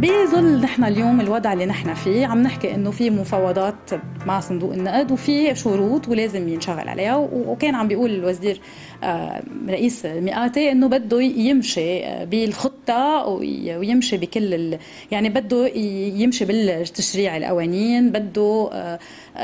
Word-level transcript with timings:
بظل 0.00 0.60
نحن 0.60 0.84
اليوم 0.84 1.20
الوضع 1.20 1.52
اللي 1.52 1.66
نحن 1.66 1.94
فيه. 1.94 2.26
عم 2.26 2.42
نحكي 2.42 2.74
إنه 2.74 2.90
في 2.90 3.10
مفاوضات 3.10 3.90
مع 4.26 4.40
صندوق 4.40 4.72
النقد 4.72 5.12
وفي 5.12 5.54
شروط 5.54 6.08
ولازم 6.08 6.48
ينشغل 6.48 6.88
عليها. 6.88 7.16
وكان 7.16 7.74
عم 7.74 7.88
بيقول 7.88 8.10
الوزير 8.10 8.60
آه، 9.02 9.42
رئيس 9.68 10.06
مئاتي 10.06 10.72
إنه 10.72 10.88
بده 10.88 11.20
يمشي 11.22 12.04
آه، 12.04 12.24
بالخطة 12.24 13.26
ويمشي 13.26 14.16
بكل 14.16 14.78
يعني 15.10 15.28
بده 15.28 15.68
يمشي 16.16 16.44
بالتشريع 16.44 17.36
القوانين 17.36 18.10
بده 18.10 18.70
آه، 18.72 18.98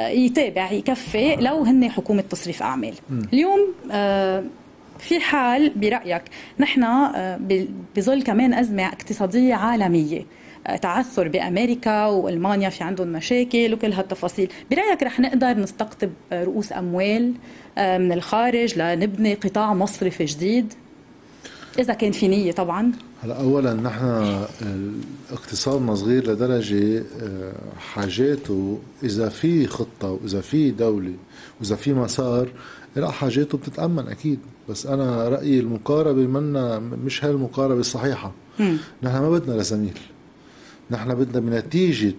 يتابع 0.09 0.73
يكفي 0.73 1.37
لو 1.37 1.62
هن 1.62 1.91
حكومة 1.91 2.23
تصريف 2.30 2.62
أعمال. 2.62 2.95
اليوم 3.32 3.60
في 4.98 5.20
حال 5.20 5.73
برأيك 5.77 6.23
نحن 6.59 6.84
بظل 7.96 8.23
كمان 8.23 8.55
أزمة 8.55 8.87
اقتصادية 8.87 9.55
عالمية. 9.55 10.23
تعثر 10.83 11.29
بأمريكا 11.29 12.07
وألمانيا 12.07 12.69
في 12.69 12.84
عندهم 12.84 13.09
مشاكل 13.09 13.75
وكل 13.75 13.93
هالتفاصيل. 13.93 14.52
برأيك 14.71 15.02
رح 15.02 15.21
نقدر 15.21 15.55
نستقطب 15.55 16.11
رؤوس 16.33 16.73
أموال 16.73 17.33
آه، 17.79 17.98
من 17.98 18.12
الخارج 18.12 18.79
لنبني 18.79 19.35
قطاع 19.35 19.75
مصرفي 19.75 20.25
جديد؟ 20.25 20.75
إذا 21.79 21.95
كان 21.95 22.12
في 22.12 22.29
نية 22.29 22.52
طبعا. 22.52 22.93
هلا 23.23 23.41
اولا 23.41 23.75
نحن 23.75 24.05
اقتصادنا 25.33 25.95
صغير 25.95 26.30
لدرجة 26.30 27.05
آه، 27.23 27.52
حاجاته 27.79 28.79
إذا 29.02 29.29
في 29.29 29.66
خطة 29.66 30.10
وإذا 30.10 30.41
في 30.41 30.71
دولة 30.71 31.15
وإذا 31.60 31.77
في 31.77 31.93
مسار 31.93 32.49
لا 32.97 33.10
حاجاته 33.10 33.59
بتتأمن 33.59 34.09
أكيد. 34.09 34.38
بس 34.69 34.87
أنا 34.87 35.29
رأيي 35.29 35.60
المقاربة 35.60 36.27
منا 36.27 36.79
مش 36.79 37.24
هاي 37.24 37.30
المقاربه 37.30 37.80
الصحيحه 37.80 38.33
نحن 39.02 39.19
ما 39.19 39.30
بدنا 39.30 39.57
رساميل 39.57 39.99
نحن 40.93 41.15
بدنا 41.15 41.40
بنتيجة 41.40 42.15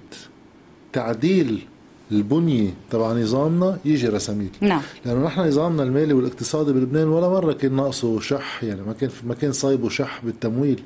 تعديل 0.94 1.68
البنية 2.12 2.74
تبع 2.92 3.14
نظامنا 3.14 3.78
يجي 3.86 4.08
رساميل 4.08 4.50
نعم. 4.62 4.82
لأنه 5.06 5.26
نحن 5.26 5.42
نظامنا 5.48 5.84
المالي 5.84 6.14
والاقتصادي 6.14 6.74
بلبنان 6.74 7.08
ولا 7.08 7.30
مرة 7.30 7.54
كان 7.54 7.76
ناقصه 7.76 8.20
شح 8.20 8.64
يعني 8.64 8.82
ما 8.82 8.94
كان 8.94 9.10
ما 9.24 9.34
كان 9.34 9.52
صايبه 9.52 9.90
شح 9.90 10.22
بالتمويل. 10.26 10.84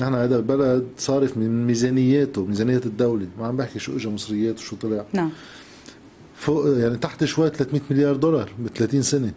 نحن 0.00 0.14
هذا 0.14 0.36
البلد 0.36 0.86
صارف 0.98 1.36
من 1.36 1.66
ميزانياته 1.66 2.44
ميزانية 2.44 2.80
الدولة. 2.86 3.26
ما 3.38 3.46
عم 3.46 3.56
بحكي 3.56 3.78
شو 3.78 3.96
اجى 3.96 4.08
مصريات 4.08 4.58
وشو 4.58 4.76
طلع. 4.76 5.04
نعم. 5.12 5.30
فوق 6.36 6.78
يعني 6.78 6.96
تحت 6.96 7.24
شوي 7.24 7.50
300 7.50 7.82
مليار 7.90 8.16
دولار 8.16 8.50
ب 8.58 8.68
30 8.68 9.02
سنة. 9.02 9.32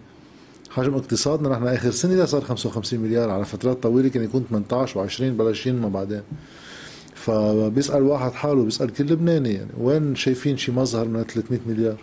حجم 0.70 0.94
اقتصادنا 0.94 1.50
نحن 1.50 1.68
آخر 1.68 1.92
سنة 1.92 2.26
صار 2.26 2.42
55 2.42 3.00
مليار 3.00 3.30
على 3.30 3.46
فترات 3.46 3.84
طويلة 3.84 4.10
كان 4.10 4.24
يكون 4.24 4.46
18 4.50 5.08
و20 5.08 5.22
بلش 5.22 5.68
ينمى 5.68 5.90
بعدين. 5.90 6.22
فبيسأل 7.28 8.04
واحد 8.04 8.32
حاله 8.32 8.64
بيسأل 8.64 8.94
كل 8.94 9.04
لبناني 9.04 9.54
يعني 9.54 9.70
وين 9.80 10.16
شايفين 10.16 10.58
شي 10.58 10.72
مظهر 10.72 11.08
من 11.08 11.24
300 11.24 11.60
مليار؟ 11.68 11.98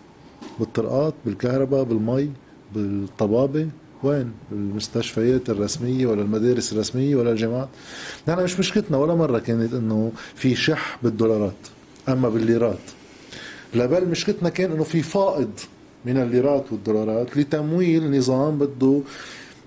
بالطرقات 0.61 1.14
بالكهرباء 1.27 1.83
بالمي 1.84 2.30
بالطبابة؟ 2.75 3.69
وين؟ 4.02 4.33
بالمستشفيات 4.50 5.50
الرسمية 5.50 6.06
ولا 6.06 6.22
المدارس 6.22 6.72
الرسمية 6.72 7.17
ولا 7.17 7.30
الجامعات؟ 7.30 7.69
نحن 8.28 8.45
مش 8.45 8.58
مشكلتنا 8.58 8.97
ولا 8.97 9.14
مرة 9.14 9.39
كانت 9.39 9.75
إنه 9.75 10.12
في 10.34 10.55
شح 10.55 10.98
بالدولارات 11.02 11.56
أما 12.08 12.28
بالليرات. 12.28 12.78
لا 13.75 13.86
بل 13.86 14.08
مشكلتنا 14.08 14.48
كان 14.48 14.72
إنه 14.72 14.84
في 14.84 15.02
فائض 15.02 15.50
من 16.05 16.17
الليرات 16.17 16.64
والدولارات 16.72 17.36
لتمويل 17.36 18.19
نظام 18.19 18.58
بده 18.58 19.00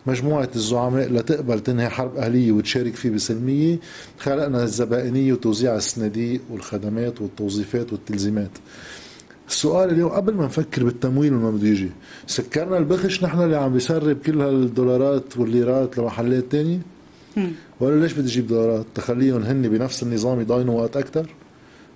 مجموعة 0.08 0.50
الزعماء 0.56 1.14
لتقبل 1.14 1.60
تنهي 1.60 1.90
حرب 1.90 2.18
أهلية 2.18 2.52
وتشارك 2.52 2.96
فيه 2.96 3.10
بسلمية 3.10 3.80
خلقنا 4.20 4.64
الزبائنية 4.64 5.34
وتوزيع 5.34 5.76
الصناديق 5.76 6.42
والخدمات 6.52 7.22
والتوظيفات 7.22 7.94
والتلزيمات. 7.94 8.52
السؤال 9.50 9.90
اليوم 9.90 10.12
قبل 10.12 10.34
ما 10.34 10.46
نفكر 10.46 10.84
بالتمويل 10.84 11.34
وما 11.34 11.52
بده 11.52 11.68
يجي 11.68 11.90
سكرنا 12.28 12.78
البخش 12.78 13.24
نحن 13.24 13.42
اللي 13.42 13.56
عم 13.58 13.74
بيسرب 13.74 14.18
كل 14.18 14.42
هالدولارات 14.42 15.38
والليرات 15.38 15.98
لمحلات 15.98 16.44
تانية؟ 16.52 16.80
ولا 17.80 18.02
ليش 18.02 18.14
بدي 18.14 18.28
أجيب 18.28 18.48
دولارات؟ 18.48 18.86
تخليهم 18.96 19.42
هن 19.42 19.62
بنفس 19.70 20.04
النظام 20.04 20.42
يضاينوا 20.42 20.82
وقت 20.82 20.98
أكثر 20.98 21.30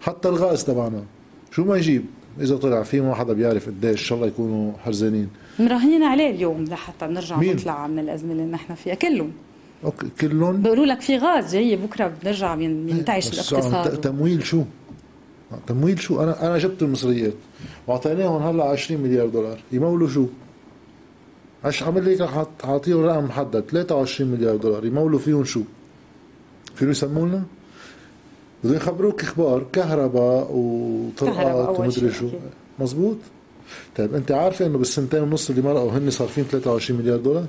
حتى 0.01 0.29
الغاز 0.29 0.63
تبعنا 0.63 1.03
شو 1.51 1.63
ما 1.63 1.77
يجيب؟ 1.77 2.05
إذا 2.41 2.55
طلع 2.57 2.83
فيه 2.83 3.01
ما 3.01 3.15
حدا 3.15 3.33
بيعرف 3.33 3.67
قديش 3.67 3.91
إن 3.91 4.05
شاء 4.05 4.15
الله 4.17 4.27
يكونوا 4.27 4.73
حرزانين. 4.77 5.29
مراهنين 5.59 6.03
عليه 6.03 6.29
اليوم 6.29 6.63
لحتى 6.63 7.05
نرجع 7.05 7.37
مين؟ 7.37 7.55
نطلع 7.55 7.87
من 7.87 7.99
الازمه 7.99 8.31
اللي 8.31 8.43
نحن 8.43 8.75
فيها 8.75 8.95
كلهم 8.95 9.31
أوكي 9.83 10.07
كلهم 10.21 10.61
بيقولوا 10.61 10.85
لك 10.85 11.01
في 11.01 11.17
غاز 11.17 11.51
جاي 11.55 11.75
بكرة 11.75 12.13
بنرجع 12.23 12.55
بينتعش 12.55 13.33
الاقتصاد 13.33 14.01
تمويل 14.01 14.45
شو؟ 14.45 14.63
تمويل 15.67 15.99
شو؟ 15.99 16.23
أنا 16.23 16.47
أنا 16.47 16.57
جبت 16.57 16.81
المصريات 16.81 17.33
وأعطيناهم 17.87 18.41
هلأ 18.41 18.63
20 18.63 19.01
مليار 19.01 19.27
دولار 19.27 19.59
يمولوا 19.71 20.07
شو؟ 20.07 20.25
عش 21.63 21.83
عمل 21.83 22.13
لك 22.13 22.47
أعطيهم 22.63 23.05
رقم 23.05 23.23
محدد 23.23 23.63
23 23.71 24.31
مليار 24.31 24.55
دولار 24.55 24.85
يمولوا 24.85 25.19
فيهم 25.19 25.43
شو؟ 25.43 25.61
فيهم 26.75 26.91
يسموا 26.91 27.27
لنا؟ 27.27 27.43
بدهم 28.63 28.75
يخبروك 28.75 29.21
إخبار 29.21 29.65
كهرباء 29.73 30.47
وطرقات 30.51 31.79
ومدري 31.79 32.11
شو 32.11 32.29
مزبوط 32.79 33.17
طيب 33.97 34.15
انت 34.15 34.31
عارفه 34.31 34.65
انه 34.65 34.77
بالسنتين 34.77 35.21
ونص 35.21 35.49
اللي 35.49 35.61
مرقوا 35.61 35.91
هن 35.91 36.09
صارفين 36.09 36.43
23 36.43 36.99
مليار 36.99 37.17
دولار؟ 37.17 37.45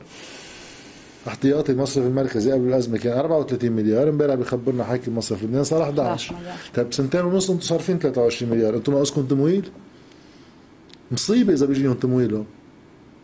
احتياطي 1.28 1.72
المصرف 1.72 2.06
المركزي 2.06 2.52
قبل 2.52 2.68
الأزمة 2.68 2.98
كان 2.98 3.18
34 3.18 3.72
مليار 3.72 4.08
امبارح 4.08 4.34
بخبرنا 4.34 4.84
حاكي 4.84 5.08
المصرف 5.08 5.40
اللبناني 5.40 5.64
صار 5.64 5.82
11 5.82 6.34
طيب 6.74 6.88
بسنتين 6.88 7.20
ونص 7.20 7.50
أنتم 7.50 7.62
صارفين 7.62 7.98
23 7.98 8.52
مليار 8.52 8.76
أنتم 8.76 8.92
ناقصكم 8.92 9.26
تمويل؟ 9.26 9.70
مصيبة 11.10 11.52
إذا 11.52 11.66
بيجيهم 11.66 11.94
تمويلهم 11.94 12.44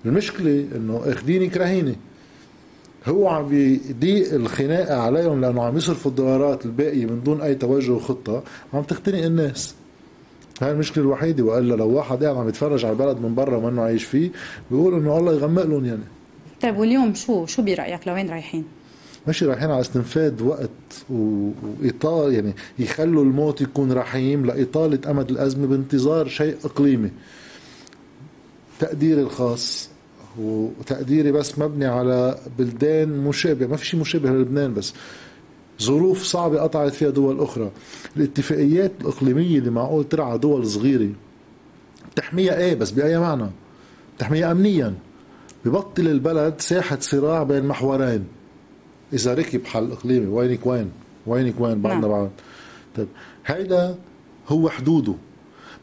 المشكلة 0.06 0.66
إنه 0.76 1.02
اخذينك 1.06 1.56
رهينه 1.56 1.96
هو 3.06 3.28
عم 3.28 3.48
بيضيق 3.48 4.34
الخناقة 4.34 5.00
عليهم 5.00 5.40
لأنه 5.40 5.62
عم 5.62 5.76
يصرفوا 5.76 6.10
الدولارات 6.10 6.66
الباقية 6.66 7.06
من 7.06 7.22
دون 7.22 7.40
أي 7.40 7.54
توجه 7.54 7.92
وخطة. 7.92 8.42
عم 8.74 8.82
تختنق 8.82 9.24
الناس. 9.24 9.74
هاي 10.60 10.72
المشكلة 10.72 11.04
الوحيدة 11.04 11.44
والا 11.44 11.74
لو 11.74 11.88
واحد 11.88 12.24
قاعد 12.24 12.36
عم 12.36 12.48
يتفرج 12.48 12.84
على 12.84 12.92
البلد 12.92 13.20
من 13.20 13.34
برا 13.34 13.56
ومنه 13.56 13.82
عايش 13.82 14.04
فيه 14.04 14.30
بيقول 14.70 14.94
إنه 14.94 15.18
الله 15.18 15.32
يغمق 15.32 15.62
لهم 15.62 15.84
يعني. 15.84 16.02
طيب 16.62 16.76
واليوم 16.76 17.14
شو؟ 17.14 17.46
شو 17.46 17.62
برأيك؟ 17.62 18.08
لوين 18.08 18.30
رايحين؟ 18.30 18.64
ماشي 19.26 19.46
رايحين 19.46 19.70
على 19.70 19.80
استنفاد 19.80 20.42
وقت 20.42 20.68
واطاله 21.10 22.32
يعني 22.32 22.54
يخلوا 22.78 23.24
الموت 23.24 23.60
يكون 23.60 23.92
رحيم 23.92 24.46
لإطالة 24.46 25.10
أمد 25.10 25.30
الأزمة 25.30 25.66
بانتظار 25.66 26.28
شيء 26.28 26.56
إقليمي. 26.64 27.10
تقديري 28.80 29.20
الخاص 29.20 29.90
وتقديري 30.40 31.32
بس 31.32 31.58
مبني 31.58 31.86
على 31.86 32.38
بلدان 32.58 33.08
مشابهة 33.08 33.66
ما 33.66 33.76
في 33.76 33.86
شيء 33.86 34.00
مشابه 34.00 34.30
للبنان 34.30 34.74
بس. 34.74 34.94
ظروف 35.82 36.22
صعبة 36.22 36.60
قطعت 36.60 36.92
فيها 36.92 37.10
دول 37.10 37.40
أخرى. 37.40 37.70
الاتفاقيات 38.16 38.92
الإقليمية 39.00 39.58
اللي 39.58 39.70
معقول 39.70 40.04
ترعى 40.04 40.38
دول 40.38 40.66
صغيرة 40.66 41.10
تحميها 42.16 42.58
إيه 42.58 42.74
بس 42.74 42.90
بأي 42.90 43.18
معنى؟ 43.18 43.50
تحميها 44.18 44.52
أمنيا. 44.52 44.94
ببطل 45.64 46.08
البلد 46.08 46.54
ساحة 46.58 46.98
صراع 47.00 47.42
بين 47.42 47.64
محورين. 47.64 48.24
إذا 49.12 49.34
ركب 49.34 49.64
حل 49.64 49.92
إقليمي 49.92 50.26
وينك 50.26 50.66
وين 50.66 50.90
وينك 51.26 51.60
وين 51.60 51.82
بعدنا 51.82 52.00
نعم. 52.00 52.10
بعد 52.10 52.30
طيب 52.96 53.08
هيدا 53.46 53.98
هو 54.48 54.68
حدوده. 54.68 55.14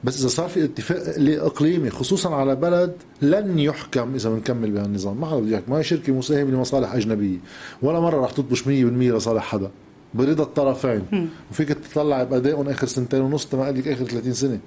بس 0.03 0.19
إذا 0.19 0.27
صار 0.27 0.49
في 0.49 0.63
اتفاق 0.63 1.15
اقليمي 1.19 1.89
خصوصا 1.89 2.35
على 2.35 2.55
بلد 2.55 2.93
لن 3.21 3.59
يحكم 3.59 4.15
إذا 4.15 4.29
بنكمل 4.29 4.71
بهالنظام. 4.71 5.21
ما 5.21 5.27
حدا 5.27 5.39
بده 5.39 5.51
يحكم. 5.51 5.71
ما 5.71 5.77
هي 5.77 5.83
شركة 5.83 6.13
مساهمة 6.13 6.51
لمصالح 6.51 6.93
أجنبية. 6.93 7.37
ولا 7.81 7.99
مرة 7.99 8.25
رح 8.25 8.31
تطبش 8.31 8.63
100% 8.63 8.67
لصالح 8.67 9.43
حدا. 9.43 9.71
برضا 10.15 10.43
الطرفين. 10.43 11.29
وفيك 11.51 11.69
تطلع 11.69 12.23
بادائهم 12.23 12.69
آخر 12.69 12.87
سنتين 12.87 13.21
ونص 13.21 13.53
ما 13.53 13.71
لك 13.71 13.87
آخر 13.87 14.05
30 14.05 14.33
سنة. 14.33 14.59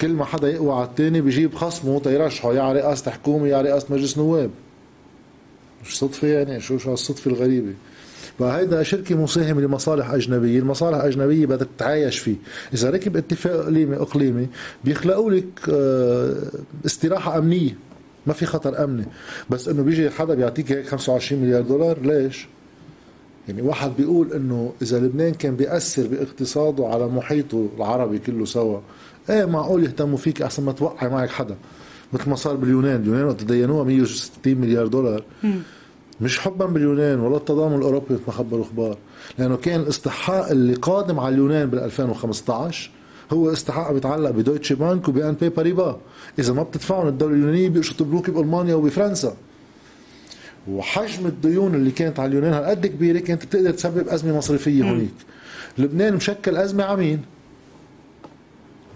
كل 0.00 0.08
ما 0.12 0.24
حدا 0.24 0.48
يقوى 0.50 0.74
على 0.74 0.84
الثاني 0.84 1.20
بيجيب 1.20 1.54
خصمه 1.54 2.00
تيرشحه 2.00 2.54
يا 2.54 2.72
رئاسة 2.72 3.10
حكومة 3.10 3.46
يا 3.46 3.62
رئاسة 3.62 3.86
مجلس 3.90 4.18
نواب. 4.18 4.50
مش 5.84 5.98
صدفه 5.98 6.28
يعني؟ 6.28 6.60
شو 6.60 6.78
شو 6.78 6.90
هالصدفه 6.90 7.30
الغريبة؟ 7.30 7.72
فهيدا 8.38 8.82
شركة 8.82 9.14
مساهمة 9.14 9.60
لمصالح 9.60 10.10
أجنبية. 10.10 10.58
المصالح 10.58 10.96
الأجنبية 10.96 11.46
بدها 11.46 11.66
تتعايش 11.76 12.18
فيه. 12.18 12.36
إذا 12.74 12.90
ركب 12.90 13.16
اتفاق 13.16 13.54
إقليمي 13.54 13.96
إقليمي 13.96 14.48
بيخلقوا 14.84 15.30
لك 15.30 15.68
آه، 15.68 16.34
استراحة 16.86 17.38
أمنية. 17.38 17.76
ما 18.26 18.32
في 18.32 18.46
خطر 18.46 18.84
أمني. 18.84 19.04
بس 19.50 19.68
إنه 19.68 19.82
بيجي 19.82 20.10
حدا 20.10 20.34
بيعطيك 20.34 20.72
هيك 20.72 20.86
25 20.86 21.42
مليار 21.42 21.62
دولار 21.62 21.98
ليش؟ 22.02 22.46
يعني 23.48 23.62
واحد 23.62 23.92
بيقول 23.98 24.32
إنه 24.32 24.72
إذا 24.82 24.98
لبنان 24.98 25.32
كان 25.34 25.56
بيأثر 25.56 26.06
باقتصاده 26.06 26.86
على 26.86 27.06
محيطه 27.08 27.68
العربي 27.76 28.18
كله 28.18 28.44
سوا 28.44 28.78
إيه 29.30 29.44
معقول 29.44 29.84
يهتموا 29.84 30.18
فيك 30.18 30.42
أحسن 30.42 30.62
ما 30.64 30.72
توقع 30.72 31.08
معك 31.08 31.30
حدا؟ 31.30 31.56
مثل 32.12 32.30
ما 32.30 32.36
صار 32.36 32.56
باليونان 32.56 33.00
اليونان 33.00 33.24
وقت 33.24 33.40
تدينوها 33.40 33.84
160 33.84 34.30
مليار 34.54 34.86
دولار. 34.86 35.22
مش 36.20 36.38
حبا 36.38 36.66
باليونان 36.66 37.20
ولا 37.20 37.36
التضامن 37.36 37.76
الأوروبي 37.76 38.06
مثل 38.10 38.22
ما 38.26 38.32
خبروا 38.32 38.64
أخبار. 38.64 38.96
لأنه 39.38 39.56
كان 39.56 39.80
الاستحقاق 39.80 40.48
اللي 40.50 40.74
قادم 40.74 41.20
على 41.20 41.34
اليونان 41.34 41.70
بال 41.70 41.78
2015 41.78 42.90
هو 43.32 43.52
استحقاق 43.52 43.92
بيتعلق 43.92 44.30
ب 44.30 44.35
Deutsche 44.35 44.72
Bank 44.72 45.08
وب 45.08 45.32
BNP 45.32 45.48
Paribas 45.48 46.00
إذا 46.38 46.52
ما 46.52 46.62
بتدفعهم 46.62 47.08
الدولة 47.08 47.34
اليونانية 47.34 47.68
بيقشطوا 47.68 48.06
بنوكي 48.06 48.30
بألمانيا 48.30 48.74
وبفرنسا. 48.74 49.34
وحجم 50.68 51.26
الديون 51.26 51.74
اللي 51.74 51.90
كانت 51.90 52.20
على 52.20 52.28
اليونان 52.28 52.52
هالقد 52.52 52.86
كبيرة 52.86 53.18
كانت 53.18 53.44
بتقدر 53.44 53.70
تسبب 53.70 54.08
أزمة 54.08 54.36
مصرفية 54.36 54.82
هونيك 54.82 55.14
لبنان 55.78 56.14
مشكل 56.14 56.56
أزمة 56.56 56.84
عمين 56.84 57.22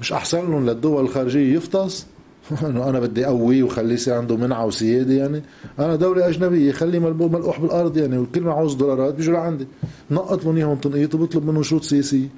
مش 0.00 0.12
أحسن 0.12 0.38
لهم 0.38 0.66
للدول 0.66 1.04
الخارجية 1.04 1.56
يفطس؟ 1.56 2.06
إنه 2.66 2.88
أنا 2.88 3.00
بدي 3.00 3.26
اقويه 3.26 3.62
وخليه 3.62 3.94
يصير 3.94 4.14
عنده 4.14 4.36
منعة 4.36 4.66
وسيادة 4.66 5.14
يعني. 5.14 5.42
أنا 5.78 5.96
دولة 5.96 6.28
أجنبية 6.28 6.72
خليه 6.72 6.98
ملقوح 6.98 7.60
بالأرض 7.60 7.96
يعني 7.96 8.18
وكل 8.18 8.40
ما 8.40 8.52
عاوز 8.52 8.74
دولارات 8.74 9.14
بيجوا 9.14 9.34
لعندي. 9.34 9.66
نقط 10.10 10.44
لهم 10.44 10.56
إياهم 10.56 10.76
تنقيط 10.76 11.14
وبطلب 11.14 11.46
منهم 11.46 11.62
شروط 11.62 11.82
سياسيه 11.82 12.28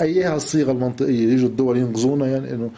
ايها 0.00 0.36
الصيغه 0.36 0.72
المنطقية 0.72 1.32
يجوا 1.32 1.48
الدول 1.48 1.76
ينقذونا 1.76 2.26
يعني 2.26 2.50
إنه 2.50 2.70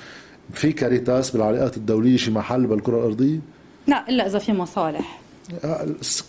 في 0.53 0.73
كاريتاس 0.73 1.31
بالعلاقات 1.31 1.77
الدولية 1.77 2.17
شي 2.17 2.31
محل 2.31 2.67
بالكرة 2.67 2.99
الأرضية؟ 2.99 3.39
لا 3.87 4.09
إلا 4.09 4.27
إذا 4.27 4.39
في 4.39 4.53
مصالح. 4.53 5.24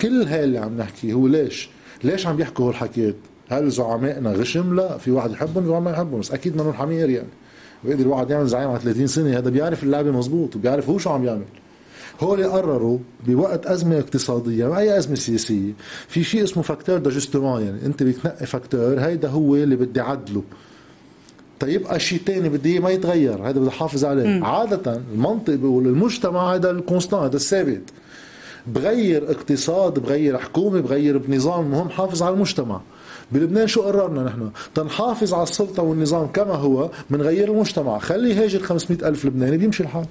كل 0.01 0.23
هاي 0.23 0.43
اللي 0.43 0.57
عم 0.57 0.77
نحكي 0.77 1.13
هو 1.13 1.27
ليش؟ 1.27 1.69
ليش 2.03 2.27
عم 2.27 2.35
بيحكوا 2.35 2.69
هالحكيات 2.69 3.15
هل 3.49 3.69
زعمائنا 3.69 4.31
غشم؟ 4.31 4.75
لا 4.75 4.97
في 4.97 5.11
واحد 5.11 5.31
يحبهم 5.31 5.67
وواحد 5.67 5.83
ما 5.83 5.91
يحبهم 5.91 6.19
بس 6.19 6.31
أكيد 6.31 6.55
منهم 6.55 6.73
حمير 6.73 7.09
يعني. 7.09 7.27
بيقدر 7.83 8.01
الواحد 8.03 8.29
يعمل 8.29 8.47
زعيم 8.47 8.69
على 8.69 8.79
30 8.79 9.07
سنة 9.07 9.37
هذا 9.37 9.49
بيعرف 9.49 9.83
اللعبة 9.83 10.11
مزبوط 10.11 10.55
وبيعرف 10.55 10.89
هو 10.89 10.97
شو 10.97 11.09
عم 11.09 11.25
يعمل. 11.25 11.45
هول 12.21 12.43
قرروا 12.43 12.97
بوقت 13.27 13.65
أزمة 13.65 13.99
اقتصادية 13.99 14.67
ما 14.67 14.79
أي 14.79 14.97
أزمة 14.97 15.15
سياسية 15.15 15.71
في 16.07 16.23
شيء 16.23 16.43
اسمه 16.43 16.63
facteur 16.63 16.97
d'ajustement 16.97 17.61
يعني. 17.61 17.85
أنت 17.85 18.03
بتنقي 18.03 18.45
facteur 18.45 18.99
هيدا 18.99 19.29
هو 19.29 19.55
اللي 19.55 19.75
بدي 19.75 20.01
عدله. 20.01 20.43
تيبقى 21.59 21.99
شيء 21.99 22.19
ثاني 22.25 22.49
بدي 22.49 22.79
ما 22.79 22.89
يتغير 22.89 23.49
هذا 23.49 23.59
بدي 23.59 23.69
أحافظ 23.69 24.05
عليه. 24.05 24.27
م. 24.27 24.45
عادة 24.45 25.01
المنطق 25.13 25.53
بيقول 25.53 25.87
المجتمع 25.87 26.55
هذا 26.55 26.71
ال 26.71 26.76
constante 26.76 27.19
هذا 27.19 27.35
الثابت. 27.35 27.81
بغير 28.67 29.31
اقتصاد 29.31 29.99
بغير 29.99 30.37
حكومة 30.37 30.79
بغير 30.79 31.17
بنظام 31.17 31.65
المهم 31.65 31.89
حافظ 31.89 32.23
على 32.23 32.33
المجتمع. 32.35 32.81
بلبنان 33.31 33.67
شو 33.67 33.81
قررنا 33.81 34.23
نحن؟ 34.23 34.49
تنحافظ 34.75 35.33
على 35.33 35.43
السلطة 35.43 35.83
والنظام 35.83 36.27
كما 36.27 36.53
هو 36.53 36.89
من 37.09 37.21
غير 37.21 37.51
المجتمع. 37.51 37.99
خلي 37.99 38.29
يهاجر 38.29 38.59
500 38.59 39.07
ألف 39.07 39.25
لبناني 39.25 39.57
بيمشي 39.57 39.83
الحال. 39.83 40.05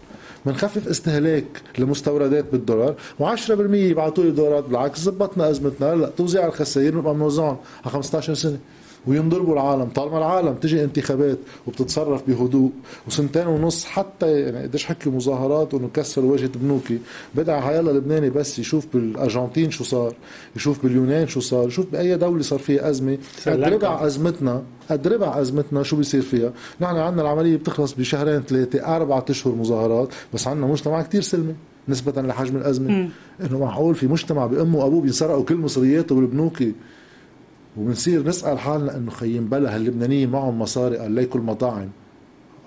بنخفف 0.47 0.89
استهلاك 0.89 1.63
لمستوردات 1.79 2.45
بالدولار 2.53 2.95
و10% 3.21 3.51
يبعثوا 3.75 4.25
لي 4.25 4.31
دولارات 4.31 4.65
بالعكس 4.65 5.01
زبطنا 5.01 5.51
أزمتنا. 5.51 5.93
هلا 5.93 6.11
توزيع 6.17 6.47
الخسائر 6.47 6.91
بنبقى 6.91 7.15
بنوزعهم 7.15 7.57
على 7.85 7.93
15 7.93 8.35
سنة. 8.35 8.59
وينضربوا 9.07 9.53
العالم. 9.53 9.85
طالما 9.85 10.19
العالم 10.19 10.55
تجي 10.55 10.85
انتخابات 10.85 11.39
وبتتصرف 11.67 12.23
بهدوء 12.29 12.71
وسنتين 13.09 13.47
ونص 13.47 13.85
حتى 13.85 14.41
يعني 14.41 14.63
قديش 14.63 14.85
حكي 14.85 15.11
مظاهرات 15.11 15.75
وانه 15.75 15.89
كسروا 15.95 16.33
واجهه 16.33 16.51
بنوكي. 16.63 16.99
بدع 17.35 17.61
حيلا 17.61 17.91
لبناني 17.91 18.31
بس 18.31 18.59
يشوف 18.59 18.87
بالأرجنتين 18.95 19.71
شو 19.71 19.85
صار 19.85 20.15
يشوف 20.57 20.83
باليونان 20.83 21.29
شو 21.29 21.41
صار 21.41 21.67
يشوف 21.69 21.87
بأي 21.93 22.17
دولة 22.17 22.43
صار 22.43 22.59
فيها 22.59 22.91
أزمة. 22.91 23.19
قد 23.47 23.61
ربع 23.61 24.07
أزمتنا 24.07 24.63
قد 24.91 25.09
ربع 25.09 25.41
أزمتنا 25.41 25.83
شو 25.83 25.97
بيصير 25.97 26.23
فيها؟ 26.23 26.53
نحن 26.81 26.97
عندنا 26.97 27.23
العملية 27.23 27.57
بتخلص 27.57 27.93
بشهرين 27.93 28.41
ثلاثة 28.41 28.97
أربعة 28.97 29.25
أشهر 29.31 29.55
مظاهرات 29.55 30.09
بس 30.35 30.49
عندنا 30.49 30.67
مجتمع 30.67 31.03
كتير 31.03 31.23
سلمي 31.23 31.55
نسبة 31.89 32.23
لحجم 32.23 32.57
الأزمة. 32.57 33.09
إنه 33.41 33.59
معقول 33.59 33.95
في 33.95 34.07
مجتمع 34.07 34.47
بأمه 34.47 34.79
وأبوه 34.79 35.01
بينسرقوا 35.01 35.45
كل 35.45 35.57
مصرياته 35.57 36.15
بالبنوكي؟ 36.15 36.73
وبنصير 37.77 38.29
نسأل 38.29 38.59
حالنا 38.59 38.97
إنه 38.97 39.11
خيم 39.11 39.45
بلا 39.49 39.77
هاللبنانيين 39.77 40.31
معهم 40.31 40.59
مصاري 40.59 40.97
قال 40.99 41.13
ليكوا 41.13 41.41
المطاعم 41.41 41.89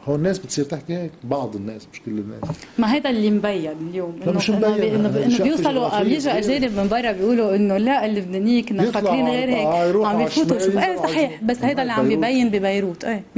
هون 0.07 0.15
الناس 0.15 0.39
بتصير 0.39 0.65
تحكي 0.65 0.93
هيك 0.93 1.11
بعض 1.23 1.55
الناس 1.55 1.87
مش 1.93 2.01
كل 2.01 2.11
الناس. 2.11 2.39
ما 2.77 2.93
هيدا 2.93 3.09
اللي 3.09 3.31
مبين 3.31 3.71
اليوم 3.89 4.19
إنه 4.23 4.31
مش 4.31 4.49
مبين. 4.49 4.65
إنه 4.95 5.37
بيوصلوا 5.43 6.03
بيجوا 6.03 6.37
اجانب 6.37 6.79
من 6.79 6.87
برا 6.87 7.11
بيقولوا 7.11 7.55
إنه 7.55 7.77
لا 7.77 8.05
اللبنانيين 8.05 8.63
كنا 8.63 8.83
مفكرين 8.83 9.27
غير 9.27 9.49
هيك 9.49 9.67
عم 10.05 10.17
بيفوتوا 10.17 10.59
شوف 10.59 10.77
إيه 10.77 10.97
صحيح 10.97 11.43
بس 11.43 11.63
هيدا 11.63 11.81
اللي 11.81 11.93
عم 11.93 12.09
ببين 12.09 12.49
ببيروت. 12.49 13.03
إيه 13.05 13.23
100% 13.35 13.37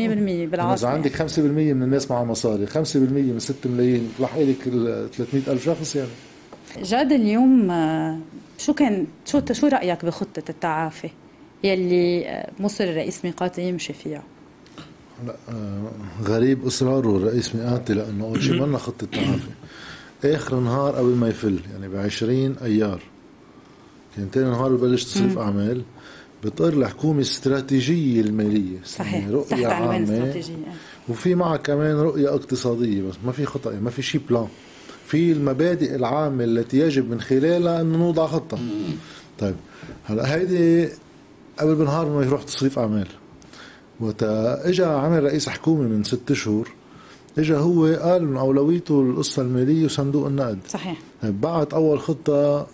بالعاصمه 0.52 0.90
إذا 0.90 0.96
عندك 0.98 1.16
5% 1.30 1.40
من 1.40 1.84
الناس 1.84 2.12
معها 2.12 2.24
مصاري 2.24 2.68
5% 2.68 2.76
من 2.76 3.36
6 3.40 3.70
ملايين 3.70 4.10
رح 4.22 4.38
لك 4.38 4.56
300 5.14 5.44
ألف. 5.48 5.66
شخص 5.66 5.96
يعني؟ 5.96 6.10
جاد 6.84 7.12
اليوم 7.12 7.72
آه، 7.72 8.18
شو 8.58 8.74
كان 8.74 9.06
شو 9.26 9.42
شو 9.52 9.68
رأيك 9.68 10.06
بخطة 10.06 10.44
التعافي؟ 10.50 11.10
يلي 11.64 12.46
مصر 12.60 12.84
الرئيس 12.84 13.26
ميقاتي 13.26 13.62
يمشي 13.62 13.94
فيها. 13.94 14.24
لا 15.28 15.36
آه، 15.50 15.92
غريب 16.24 16.66
اصراره 16.66 17.18
الرئيس 17.18 17.56
ميقاتي 17.56 17.94
لأنه 17.94 18.26
أول 18.26 18.44
شيء 18.44 18.62
منا 18.66 18.78
خطة 18.78 19.08
تعافي. 19.08 19.50
آخر 20.26 20.60
نهار 20.60 20.96
قبل 20.96 21.10
ما 21.10 21.28
يفل 21.30 21.60
يعني 21.72 21.88
ب 21.88 21.96
20 21.96 22.56
أيار. 22.64 23.02
كان 24.16 24.28
ثاني 24.34 24.50
نهار 24.50 24.76
ببلش 24.76 25.04
تصريف 25.04 25.38
أعمال. 25.38 25.82
بتقر 26.44 26.74
الحكومة 26.74 27.16
الاستراتيجيه 27.16 28.22
المالية. 28.22 28.78
صحيح 28.86 29.14
يعني 29.14 29.34
رؤية 29.34 29.68
عامة. 29.68 30.44
وفي 31.10 31.36
معها 31.36 31.58
كمان 31.58 31.96
رؤية 31.96 32.30
اقتصادية 32.30 33.02
بس 33.02 33.16
ما 33.26 33.32
في 33.32 33.46
خطه 33.46 33.80
ما 33.80 33.90
في 33.90 34.02
شيء 34.02 34.22
بلان 34.30 34.48
في 35.08 35.32
المبادئ 35.32 35.96
العامة 35.96 36.44
التي 36.44 36.80
يجب 36.80 37.10
من 37.10 37.22
خلالها 37.22 37.82
إنه 37.82 37.98
نوضع 37.98 38.28
خطة. 38.28 38.60
طيب 39.40 39.56
هلا 40.06 40.36
هيدي 40.36 40.90
قبل 41.60 41.76
بنهار 41.76 42.10
ما 42.10 42.24
يروح 42.24 42.44
تصريف 42.44 42.80
أعمال. 42.80 43.08
وتا 44.00 44.70
اجى 44.70 44.84
عمل 44.84 45.24
رئيس 45.24 45.50
حكومة 45.50 45.82
من 45.82 46.04
ست 46.04 46.32
اشهر 46.32 46.68
اجى 47.38 47.56
هو 47.56 47.86
قال 47.86 48.22
إنه 48.22 48.40
أولويته 48.40 49.02
القصة 49.02 49.42
المالية 49.42 49.86
وصندوق 49.86 50.28
النقد. 50.28 50.60
صحيح. 50.68 51.02
طيب 51.22 51.42
بعت 51.42 51.74
أول 51.74 52.00
خطة 52.00 52.68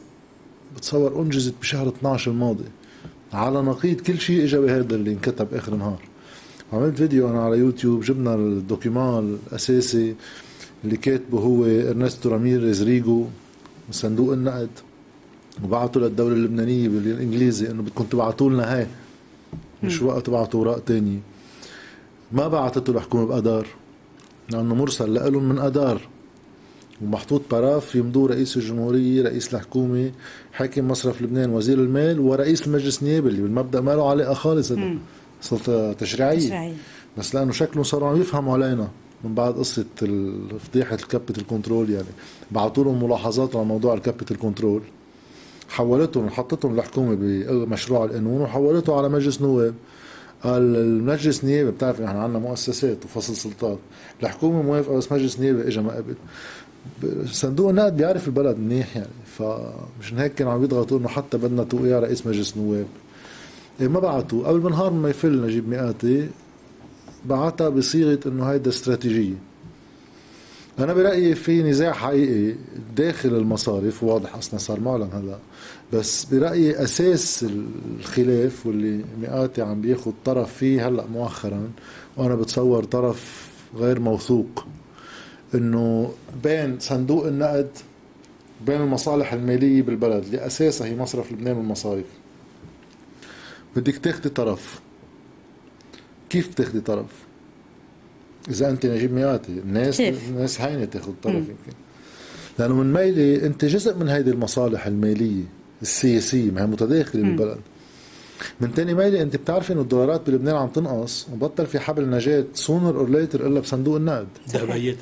بتصور 0.75 1.21
أنجزت 1.21 1.53
بشهر 1.61 1.87
12 1.87 2.31
الماضي. 2.31 2.63
على 3.33 3.61
نقيض 3.61 4.01
كل 4.01 4.19
شيء 4.19 4.43
اجى 4.43 4.57
بهذا 4.57 4.95
اللي 4.95 5.11
انكتب 5.11 5.53
آخر 5.53 5.75
نهار 5.75 6.01
عملت 6.73 6.97
فيديو 6.97 7.29
أنا 7.29 7.43
على 7.43 7.57
يوتيوب 7.57 8.01
جبنا 8.01 8.35
ال 8.35 8.47
document 8.47 9.38
الأساسي 9.47 10.15
اللي 10.83 10.97
كاتبه 10.97 11.39
هو 11.39 11.65
ارنستو 11.65 12.29
راميريز 12.29 12.83
ريجو 12.83 13.19
من 13.88 13.91
صندوق 13.91 14.33
النقد. 14.33 14.69
وبعثوا 15.63 16.01
للدولة 16.01 16.33
اللبنانية 16.35 16.89
بالإنجليزي 16.89 17.71
إنه 17.71 17.81
بدكم 17.81 18.03
تبعتوا 18.03 18.50
لنا 18.50 18.77
هاي. 18.77 18.88
مش 19.83 20.01
وقت 20.01 20.25
تبعتوا 20.25 20.59
أوراق 20.59 20.79
تانية. 20.79 21.19
ما 22.31 22.47
بعثته 22.47 22.91
الحكومة 22.91 23.25
بأدار 23.25 23.67
لأنه 24.50 24.75
مرسل 24.75 25.13
لهم 25.13 25.50
من 25.50 25.59
أدار 25.59 26.01
ومحطوط 27.01 27.41
paraphe 27.51 27.95
يمضوه 27.95 28.29
رئيس 28.29 28.57
الجمهورية 28.57 29.24
رئيس 29.24 29.53
الحكومة 29.53 30.12
حاكم 30.53 30.88
مصرف 30.88 31.21
لبنان 31.21 31.50
وزير 31.50 31.79
المال 31.79 32.19
ورئيس 32.19 32.67
المجلس 32.67 33.01
النيابي 33.01 33.29
اللي 33.29 33.41
بالمبدأ 33.41 33.81
ما 33.81 33.91
له 33.91 34.09
علاقة 34.09 34.33
خالص 34.33 34.71
هذا. 34.71 34.95
سلطة 35.41 35.93
تشريعية. 35.93 36.50
بس 37.17 37.35
لأنه 37.35 37.51
شكلهم 37.51 37.83
صاروا 37.83 38.09
عم 38.09 38.21
يفهموا 38.21 38.53
علينا 38.53 38.88
من 39.24 39.35
بعد 39.35 39.53
قصة 39.53 39.85
فضيحة 40.59 40.95
ال 40.95 41.02
capital 41.02 41.48
control 41.48 41.89
يعني. 41.89 42.07
بعثوا 42.51 42.83
لهم 42.83 43.03
ملاحظات 43.03 43.55
على 43.55 43.65
موضوع 43.65 43.93
ال 43.93 43.99
capital 43.99 44.38
control 44.38 44.81
حولتهم 45.69 46.29
حطتهم 46.29 46.79
الحكومة 46.79 47.15
بمشروع 47.19 48.05
القانون 48.05 48.41
وحولته 48.41 48.98
على 48.98 49.10
مجلس 49.10 49.41
نواب. 49.41 49.74
قال 50.43 50.75
المجلس 50.75 51.43
نيابي 51.43 51.72
بتعرف 51.72 52.01
نحن 52.01 52.17
عندنا 52.17 52.39
مؤسسات 52.39 53.05
وفصل 53.05 53.36
سلطات 53.36 53.77
الحكومة 54.24 54.62
موافقه 54.62 54.98
بس 54.98 55.12
مجلس 55.12 55.39
نيابي 55.39 55.67
اجى 55.67 55.81
ما 55.81 55.95
قبل. 55.95 56.15
صندوق 57.25 57.69
النقد 57.69 57.98
بيعرف 57.98 58.27
البلد 58.27 58.57
منيح 58.57 58.98
يعني 58.98 59.10
فمشان 59.38 60.17
هيك 60.17 60.34
كانوا 60.34 60.53
عم 60.53 60.63
يضغطوا 60.63 61.00
إنه 61.00 61.07
حتى 61.07 61.38
بدنا 61.38 61.63
توقيع 61.63 62.00
رئيس 62.00 62.27
مجلس 62.27 62.57
نواب. 62.57 62.86
إيه 63.81 63.88
ما 63.88 64.00
بعتوا 64.00 64.48
قبل 64.48 64.60
بنهار 64.60 64.93
ما 64.93 65.10
يفل 65.10 65.41
نجيب 65.41 65.69
مئاتي 65.69 66.29
بعتها 67.25 67.69
بصيغة 67.69 68.19
إنه 68.25 68.45
هيدا 68.45 68.69
استراتيجية. 68.69 69.36
أنا 70.79 70.94
برأيي 70.94 71.36
في 71.36 71.63
نزاع 71.63 71.94
حقيقي 71.94 72.55
داخل 72.96 73.29
المصارف 73.29 74.03
واضح 74.03 74.36
أصلا 74.36 74.60
صار 74.60 74.79
معلن 74.79 75.10
هلا. 75.13 75.39
بس 75.94 76.25
برأيي 76.25 76.84
أساس 76.84 77.46
الخلاف 78.00 78.65
واللي 78.65 79.05
مئاتي 79.22 79.62
عم 79.62 79.82
بياخذ 79.82 80.12
طرف 80.25 80.53
فيه 80.53 80.88
هلا 80.88 81.05
مؤخرا 81.08 81.72
وأنا 82.17 82.36
بتصور 82.36 82.84
طرف 82.84 83.50
غير 83.75 84.00
موثوق 84.00 84.65
إنه 85.55 86.12
بين 86.44 86.79
صندوق 86.79 87.27
النقد 87.27 87.70
بين 88.67 88.82
المصالح 88.82 89.34
المالية 89.34 89.82
بالبلد 89.82 90.24
اللي 90.24 90.46
اساسها 90.46 90.88
هي 90.88 90.96
مصرف 90.96 91.32
لبنان 91.32 91.58
والمصارف. 91.58 92.05
بدك 93.75 93.98
تاخذي 93.98 94.29
طرف. 94.29 94.79
كيف 96.29 96.53
تاخذي 96.53 96.82
طرف؟ 96.82 97.25
إذا 98.49 98.69
أنت 98.69 98.85
نجيب 98.85 99.13
ميقاتي 99.13 99.51
الناس 99.51 99.97
كيف؟ 99.97 100.29
الناس 100.29 100.61
هينة 100.61 100.85
تاخذ 100.85 101.11
طرف 101.23 101.35
يمكن 101.35 101.77
لأنه 102.59 102.75
من 102.75 102.93
ميلي 102.93 103.45
أنت 103.45 103.65
جزء 103.65 103.97
من 103.97 104.07
هيدي 104.07 104.31
المصالح 104.31 104.87
المالية 104.87 105.43
السياسية 105.81 106.51
ما 106.51 106.61
هي 106.61 106.67
متداخلة 106.67 107.21
بالبلد. 107.21 107.57
من 108.61 108.73
تاني 108.73 108.93
ميلة 108.93 109.21
أنت 109.21 109.35
بتعرفي 109.35 109.73
إنه 109.73 109.81
الدولارات 109.81 110.29
بلبنان 110.29 110.55
عم 110.55 110.67
تنقص 110.67 111.27
وبطل 111.33 111.65
في 111.65 111.79
حبل 111.79 112.09
نجاة 112.09 112.45
sooner 112.53 112.98
or 113.00 113.10
later 113.10 113.48
إلا 113.47 113.59
بصندوق 113.59 113.95
النقد. 113.95 114.27
ذهبيات 114.49 114.95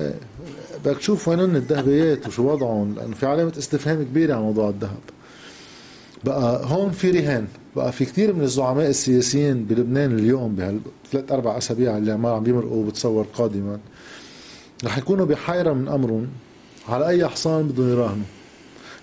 إيه، 0.00 0.14
بدك 0.84 0.96
تشوف 0.96 1.28
وين 1.28 1.40
الذهبيات 1.40 2.26
وشو 2.26 2.52
وضعهم 2.52 2.94
لأنه 2.94 3.14
في 3.14 3.26
علامة 3.26 3.52
استفهام 3.58 4.02
كبيرة 4.02 4.34
على 4.34 4.42
موضوع 4.42 4.68
الذهب. 4.68 5.00
بقى 6.24 6.60
هون 6.64 6.90
في 6.90 7.10
رهان. 7.10 7.46
بقى 7.76 7.92
في 7.92 8.04
كثير 8.04 8.32
من 8.34 8.42
الزعماء 8.42 8.88
السياسيين 8.88 9.64
بلبنان 9.64 10.18
اليوم 10.18 10.54
بهالثلاث 10.54 11.32
أربع 11.32 11.58
أسابيع 11.58 11.98
اللي 11.98 12.12
عم 12.12 12.26
عم 12.26 12.42
بيمرقوا 12.42 12.86
بتصور 12.86 13.26
قادما. 13.34 13.78
رح 14.84 14.98
يكونوا 14.98 15.26
بحيرة 15.26 15.72
من 15.72 15.88
أمرهم 15.88 16.28
على 16.88 17.06
أي 17.08 17.28
حصان 17.28 17.68
بدهم 17.68 17.88
يراهنوا. 17.88 18.24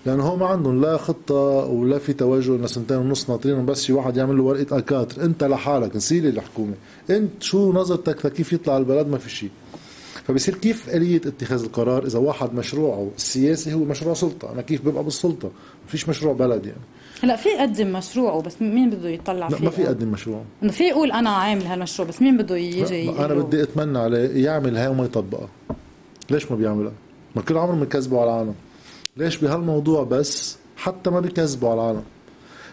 لأنه 0.06 0.22
هو 0.22 0.36
ما 0.36 0.46
عندهم 0.46 0.80
لا 0.80 0.96
خطة 0.96 1.34
ولا 1.64 1.98
في 1.98 2.12
توجه 2.12 2.56
انه 2.56 2.66
سنتين 2.66 2.96
ونص 2.96 3.30
ناطرين 3.30 3.66
بس 3.66 3.82
شي 3.84 3.92
واحد 3.92 4.16
يعمل 4.16 4.36
له 4.36 4.42
ورقة 4.42 4.78
أكاتر. 4.78 5.24
أنت 5.24 5.44
لحالك 5.44 5.96
نسيلي 5.96 6.28
الحكومة. 6.28 6.74
أنت 7.10 7.42
شو 7.42 7.72
نظرتك 7.72 8.26
لكيف 8.26 8.52
يطلع 8.52 8.76
البلد؟ 8.76 9.06
ما 9.06 9.18
في 9.18 9.30
شيء 9.30 9.50
فبصير 10.26 10.54
كيف 10.54 10.88
آلية 10.88 11.16
اتخاذ 11.16 11.62
القرار 11.62 12.06
إذا 12.06 12.18
واحد 12.18 12.54
مشروعه 12.54 13.10
السياسي 13.16 13.74
هو 13.74 13.78
مشروع 13.78 14.14
سلطة؟ 14.14 14.52
أنا 14.52 14.62
كيف 14.62 14.84
ببقى 14.84 15.04
بالسلطة؟ 15.04 15.48
ما 15.48 15.88
فيش 15.88 16.08
مشروع 16.08 16.32
بلد 16.34 16.66
يعني. 16.66 16.78
هلا 17.22 17.36
في 17.36 17.48
يقدم 17.48 17.92
مشروعه 17.92 18.42
بس 18.42 18.62
مين 18.62 18.90
بده 18.90 19.08
يطلع 19.08 19.48
فيه؟ 19.48 19.56
لا 19.56 19.64
ما 19.64 19.70
في 19.70 19.82
يقدم 19.82 20.08
مشروع 20.08 20.42
إنه 20.62 20.72
في 20.72 20.84
يقول 20.84 21.12
أنا 21.12 21.30
عامل 21.30 21.66
هالمشروع 21.66 22.08
بس 22.08 22.22
مين 22.22 22.36
بده 22.36 22.56
يجي 22.56 23.10
أنا 23.10 23.34
بدي 23.34 23.62
أتمنى 23.62 23.98
عليه 23.98 24.44
يعمل 24.44 24.76
هاي 24.76 24.88
وما 24.88 25.04
يطبقها 25.04 25.48
ليش 26.30 26.50
ما 26.50 26.56
بيعملها؟ 26.56 26.92
ما 27.36 27.42
كل 27.42 27.56
عمرهم 27.56 27.80
بكذبوا 27.80 28.20
على 28.20 28.30
العالم. 28.30 28.54
ليش 29.16 29.36
بهالموضوع 29.36 30.02
بس 30.02 30.56
حتى 30.76 31.10
ما 31.10 31.20
بكذبوا 31.20 31.70
على 31.70 31.80
العالم؟ 31.80 32.02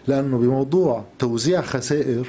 لأنه 0.08 0.38
بموضوع 0.38 1.04
توزيع 1.18 1.62
خسائر 1.62 2.28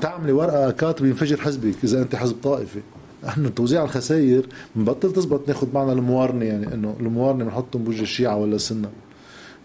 تعملي 0.00 0.32
ورقة 0.32 0.70
كاتب 0.70 1.04
ينفجر 1.06 1.36
حزبك 1.40 1.74
إذا 1.84 2.02
أنت 2.02 2.16
حزب 2.16 2.36
طائفي. 2.42 2.80
إحنا 3.26 3.48
توزيع 3.48 3.84
الخسائر 3.84 4.46
بنبطل 4.76 5.12
تزبط 5.12 5.48
ناخذ 5.48 5.66
معنا 5.74 5.92
الموارنة 5.92 6.44
يعني 6.44 6.74
إنه 6.74 6.96
الموارنة 7.00 7.44
بنحطهم 7.44 7.84
بوجه 7.84 8.02
الشيعة 8.02 8.36
ولا 8.36 8.56
السنة. 8.56 8.88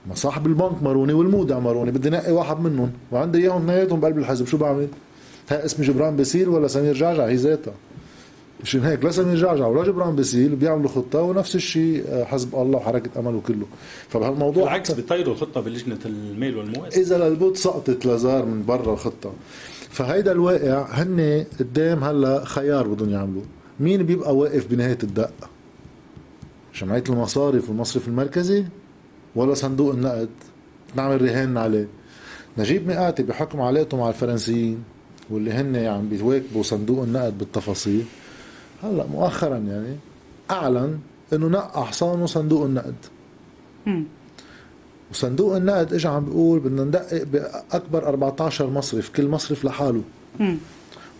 ما 0.08 0.16
صاحب 0.16 0.48
البنك 0.48 0.84
ماروني 0.84 1.14
والمودع 1.14 1.60
ماروني 1.60 1.92
بدي 1.92 2.10
نقي 2.10 2.32
واحد 2.32 2.60
منهم 2.60 2.92
وعندي 3.12 3.38
إياهم 3.38 3.62
اثنيناتهم 3.62 4.00
بقلب 4.00 4.18
الحزب. 4.18 4.48
شو 4.48 4.58
بعمل؟ 4.58 4.88
هاي 5.50 5.66
اسمي 5.66 5.86
جبران 5.86 6.16
باسيل 6.16 6.50
ولا 6.50 6.68
سمير 6.68 6.94
جعجع؟ 6.94 7.26
هي 7.26 7.36
ذاتها. 7.36 7.74
مشان 8.64 8.84
هيك 8.84 9.06
لا 9.06 9.12
سمير 9.12 9.36
جعجع 9.36 9.68
ولا 9.68 9.84
جبران 9.84 10.16
باسيل 10.16 10.56
بيعملوا 10.56 10.90
خطة 10.90 11.22
ونفس 11.22 11.56
الشيء 11.56 12.04
آه، 12.08 12.24
حزب 12.24 12.56
الله 12.56 12.78
وحركة 12.78 13.20
امل 13.20 13.36
وكله 13.36 13.66
فبهالموضوع 14.10 14.64
بالعكس 14.64 14.92
بيطيروا 14.92 15.34
الخطة 15.34 15.62
بلجنة 15.62 16.00
المال 16.06 16.58
والموازنة 16.58 17.02
إذا 17.02 17.18
للبوت 17.18 17.58
سقطت 17.58 18.06
لازار 18.06 18.46
من 18.46 18.66
برا 18.66 18.94
الخطة. 18.94 19.32
فهيدا 19.92 20.32
الواقع 20.32 20.86
هن 20.92 21.46
قدام 21.60 22.04
هلأ 22.04 22.46
خيار 22.46 22.88
بدهم 22.88 23.10
يعملوه. 23.10 23.44
مين 23.80 24.04
بيبقى 24.04 24.36
واقف 24.36 24.68
بنهاية 24.68 24.98
الدقة؟ 25.04 25.50
جمعية 26.76 27.04
المصارف 27.10 27.70
والمصرف 27.70 28.08
المركزي 28.08 28.66
ولا 29.36 29.54
صندوق 29.54 29.94
النقد؟ 29.94 30.30
نعمل 30.96 31.22
رهان 31.22 31.58
عليه. 31.58 31.88
نجيب 32.58 32.88
مئاتي 32.88 33.24
بحكم 33.24 33.62
علاقته 33.62 33.98
مع 33.98 34.10
الفرنسيين 34.10 34.84
واللي 35.30 35.52
هن 35.52 35.76
عم 35.76 35.82
يعني 35.82 36.08
بيواكبوا 36.08 36.64
صندوق 36.64 37.04
النقد 37.04 37.38
بالتفاصيل. 37.38 38.06
هلأ 38.84 39.06
مؤخرا 39.06 39.58
يعني 39.58 39.96
أعلن 40.52 41.00
إنه 41.34 41.48
نقى 41.48 41.86
حصانه 41.86 42.26
صندوق 42.26 42.66
النقد. 42.66 42.96
وصندوق 45.12 45.56
النقد 45.56 45.94
اجى 45.94 46.08
عم 46.08 46.26
بيقول 46.26 46.60
بدنا 46.60 46.84
ندقق 46.84 47.24
بأكبر 47.24 48.08
14 48.08 48.70
مصرف 48.70 49.10
كل 49.10 49.28
مصرف 49.28 49.66
لحاله. 49.66 50.02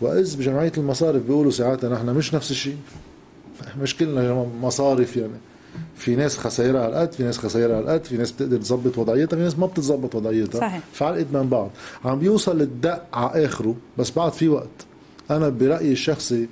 وإذ 0.00 0.36
بجمعية 0.36 0.72
المصارف 0.78 1.22
بيقولوا 1.22 1.50
ساعتها 1.50 1.90
نحن 1.90 2.06
مش 2.06 2.34
نفس 2.34 2.50
الشيء. 2.50 2.76
مش 3.82 3.96
كلنا 3.96 4.46
مصارف 4.62 5.16
يعني. 5.16 5.32
في 5.96 6.16
ناس 6.16 6.38
خسائرها 6.38 6.86
هالقد 6.86 7.12
في 7.12 7.22
ناس 7.22 7.38
خسائرها 7.38 7.78
هالقد 7.78 8.04
في 8.04 8.16
ناس 8.16 8.32
بتقدر 8.32 8.56
تظبط 8.56 8.98
وضعيتها 8.98 9.36
في 9.36 9.42
ناس 9.42 9.58
ما 9.58 9.66
بتتظبط 9.66 10.14
وضعيتها. 10.14 10.58
صحيح. 10.60 10.80
فعلقت 10.92 11.26
من 11.32 11.48
بعض. 11.48 11.70
عم 12.04 12.18
بيوصل 12.18 12.60
الدق 12.60 13.02
على 13.12 13.44
آخره 13.44 13.74
بس 13.98 14.10
بعد 14.10 14.32
في 14.32 14.48
وقت. 14.48 14.68
أنا 15.30 15.48
برأيي 15.48 15.92
الشخصي 15.92 16.48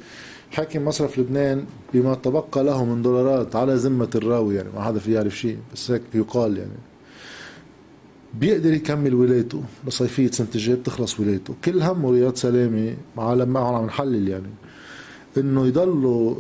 حاكم 0.51 0.85
مصرف 0.85 1.19
لبنان 1.19 1.65
بما 1.95 2.15
تبقى 2.15 2.65
له 2.65 2.85
من 2.85 3.03
دولارات 3.03 3.57
على 3.57 3.75
ذمة 3.75 4.09
الراوي 4.15 4.57
يعني 4.57 4.69
ما 4.75 4.83
حدا 4.83 4.99
في 4.99 5.13
يعرف 5.13 5.39
شيء 5.39 5.59
بس 5.75 5.91
هيك 5.91 6.03
يقال 6.15 6.57
يعني. 6.59 6.90
بيقدر 8.35 8.73
يكمل 8.73 9.15
ولايته 9.15 9.63
لصيفية 9.87 10.31
سنة 10.31 10.47
الجاي 10.55 10.77
بتخلص 10.77 11.21
ولايته. 11.21 11.55
كل 11.65 11.83
همه 11.83 12.11
رياض 12.11 12.37
سلامة 12.37 12.95
عالم 13.19 13.53
ما 13.53 13.61
عم 13.61 13.87
نحلل 13.87 14.29
يعني. 14.29 14.51
إنه 15.39 15.67
يضلوا 15.67 16.35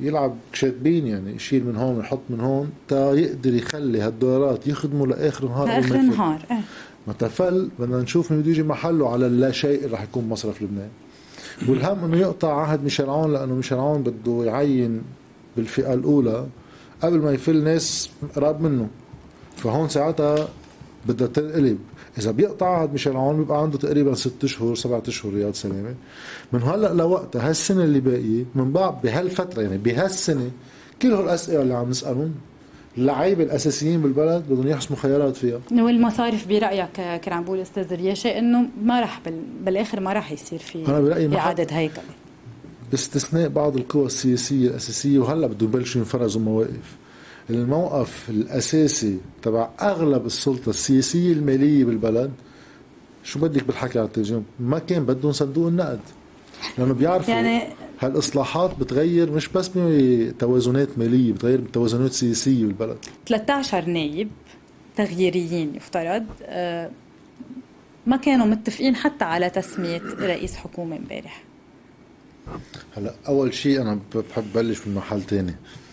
يلعب 0.00 0.36
كشاتبين 0.52 1.06
يعني 1.06 1.34
يشيل 1.34 1.66
من 1.66 1.76
هون 1.76 1.96
ويحط 1.96 2.20
من 2.30 2.40
هون 2.40 2.70
تا 2.88 3.12
يقدر 3.12 3.54
يخلي 3.54 4.00
هالدولارات 4.00 4.66
يخدموا 4.66 5.06
لآخر 5.06 5.44
النهار 5.44 5.66
لآخر 5.66 5.94
النهار 5.94 6.46
إيه. 6.50 6.60
متى 7.06 7.28
فل 7.28 7.68
بدنا 7.78 8.02
نشوف 8.02 8.32
مين 8.32 8.40
بده 8.40 8.50
يجي 8.50 8.62
محله 8.62 9.12
على 9.12 9.26
اللا 9.26 9.50
شيء 9.50 9.84
اللي 9.84 9.94
رح 9.94 10.02
يكون 10.02 10.28
مصرف 10.28 10.62
لبنان. 10.62 10.88
والهم 11.68 12.04
إنه 12.04 12.16
يقطع 12.16 12.60
عهد 12.60 12.84
ميشيل 12.84 13.10
عون 13.10 13.32
لأنه 13.32 13.54
ميشيل 13.54 13.78
عون 13.78 14.02
بده 14.02 14.44
يعين 14.44 15.02
بالفئة 15.56 15.94
الأولى 15.94 16.46
قبل 17.02 17.18
ما 17.18 17.32
يفل 17.32 17.64
ناس 17.64 18.10
قراب 18.36 18.60
منه. 18.62 18.88
فهون 19.56 19.88
ساعتها 19.88 20.48
بدها 21.08 21.26
تنقلب 21.26 21.78
إذا 22.18 22.30
بيقطع 22.30 22.66
عهد 22.80 22.92
ميشيل 22.92 23.16
عون 23.16 23.36
بيبقى 23.36 23.62
عنده 23.62 23.78
تقريبا 23.78 24.14
ست 24.14 24.44
اشهر 24.44 24.74
سبعة 24.74 25.02
أشهر 25.08 25.32
رياض 25.32 25.54
سلامه 25.54 25.94
من 26.52 26.62
هلأ 26.62 26.94
لوقتها 26.94 27.48
هالسنة 27.48 27.84
اللي 27.84 28.00
باقيه 28.00 28.44
من 28.54 28.72
بعد 28.72 29.00
بهالفترة 29.02 29.62
يعني 29.62 29.78
بهالسنة 29.78 30.50
كل 31.02 31.12
هالأسئلة 31.12 31.62
اللي 31.62 31.74
عم 31.74 31.90
نسألهم 31.90 32.34
اللعيبة 32.98 33.42
الأساسيين 33.44 34.02
بالبلد 34.02 34.44
بدهم 34.50 34.66
يحسموا 34.66 34.98
خيارات 35.00 35.36
فيها. 35.36 35.60
والمصارف 35.72 36.48
برأيك 36.48 36.92
كان 36.92 37.32
عم 37.32 37.44
بقول 37.44 37.60
أستاذ 37.60 37.94
رياشي 37.94 38.38
إنه 38.38 38.66
ما 38.84 39.00
راح 39.00 39.22
بالآخر 39.64 40.00
ما 40.00 40.12
راح 40.12 40.32
يصير 40.32 40.58
في 40.58 40.88
أنا 40.88 41.00
برأيي 41.00 41.36
إعادة 41.36 41.76
هيكلة؟ 41.76 42.04
باستثناء 42.90 43.48
بعض 43.48 43.76
القوى 43.76 44.06
السياسية 44.06 44.68
الأساسية 44.68 45.18
وهلأ 45.18 45.46
بدهم 45.46 45.68
يبلشوا 45.68 46.00
ينفرزوا 46.00 46.40
مواقف. 46.40 46.96
الموقف 47.50 48.30
الأساسي 48.30 49.18
تبع 49.42 49.68
أغلب 49.80 50.26
السلطة 50.26 50.70
السياسية 50.70 51.32
المالية 51.32 51.84
بالبلد 51.84 52.32
شو 53.24 53.38
بدك 53.38 53.64
بالحكي 53.64 53.98
على 53.98 54.08
التلفزيون 54.08 54.44
ما 54.60 54.78
كان 54.78 55.04
بدهم 55.04 55.32
صندوق 55.32 55.66
النقد. 55.66 56.00
لأنه 56.78 56.94
بيعرفوا 56.94 57.34
يعني 57.34 57.62
هالإصلاحات 58.00 58.78
بتغير 58.78 59.32
مش 59.32 59.48
بس 59.48 59.70
توازنات 60.38 60.88
مالية 60.98 61.32
بتغير 61.32 61.60
توازنات 61.72 62.12
سياسية 62.12 62.64
بالبلد. 62.64 62.98
13 63.26 63.84
نايب 63.86 64.28
تغييريين 64.96 65.74
يفترض 65.74 66.26
آه، 66.42 66.90
ما 68.06 68.16
كانوا 68.16 68.46
متفقين 68.46 68.96
حتى 68.96 69.24
على 69.24 69.50
تسمية 69.50 70.02
رئيس 70.20 70.56
حكومة 70.56 70.96
امبارح. 70.96 71.44
هلا 72.96 73.14
أول 73.28 73.54
شيء 73.54 73.82
أنا 73.82 73.98
بحب 74.14 74.44
بلش 74.54 74.86
من 74.86 74.94
محل 74.94 75.22
تاني. 75.22 75.50
آه 75.50 75.85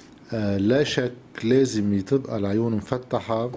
لا 0.58 0.84
شك 0.84 1.14
لازم 1.44 2.02
تبقى 2.02 2.38
العيون 2.38 2.74
مفتحة. 2.76 3.52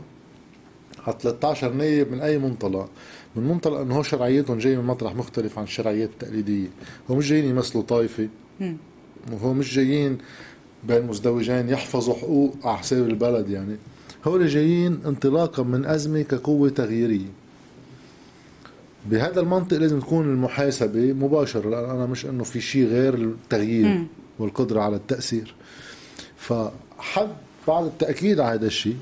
على 1.07 1.17
13 1.21 1.73
نايب 1.73 2.13
من 2.13 2.21
أي 2.21 2.39
منطلق. 2.39 2.89
من 3.37 3.43
منطلق 3.43 3.79
أنه 3.79 4.03
شرعيتهم 4.03 4.59
جاي 4.59 4.77
من 4.77 4.85
مطرح 4.85 5.15
مختلف 5.15 5.59
عن 5.59 5.65
الشرعيات 5.65 6.11
التقليدية 6.11 6.69
هو 7.11 7.17
مش 7.17 7.29
جايين 7.29 7.45
يمثلوا 7.45 7.83
طائفة. 7.83 8.29
وهو 9.33 9.53
مش 9.53 9.75
جايين 9.75 10.19
بين 10.89 11.07
مزدوجين 11.07 11.69
يحفظوا 11.69 12.15
حقوق 12.15 12.57
على 12.65 12.79
حساب 12.79 13.09
البلد 13.09 13.51
يعني. 13.51 13.77
هول 14.25 14.47
جايين 14.47 15.01
انطلاقا 15.07 15.63
من 15.63 15.87
أزمة 15.87 16.23
كقوة 16.23 16.69
تغييرية. 16.69 17.29
بهذا 19.11 19.41
المنطق 19.41 19.77
لازم 19.77 20.01
تكون 20.01 20.25
المحاسبة 20.25 21.13
مباشرة 21.13 21.71
لأن 21.71 21.91
أنا 21.91 22.07
مش 22.07 22.27
أنه 22.27 22.45
في 22.45 22.61
شيء 22.61 22.87
غير 22.87 23.15
التغيير 23.15 24.07
والقدرة 24.39 24.81
على 24.81 24.97
التأثير. 24.97 25.55
فحد 26.49 27.29
بعد 27.69 27.85
التأكيد 27.85 28.41
على 28.41 28.59
هذا 28.59 28.67
الشيء. 28.67 28.97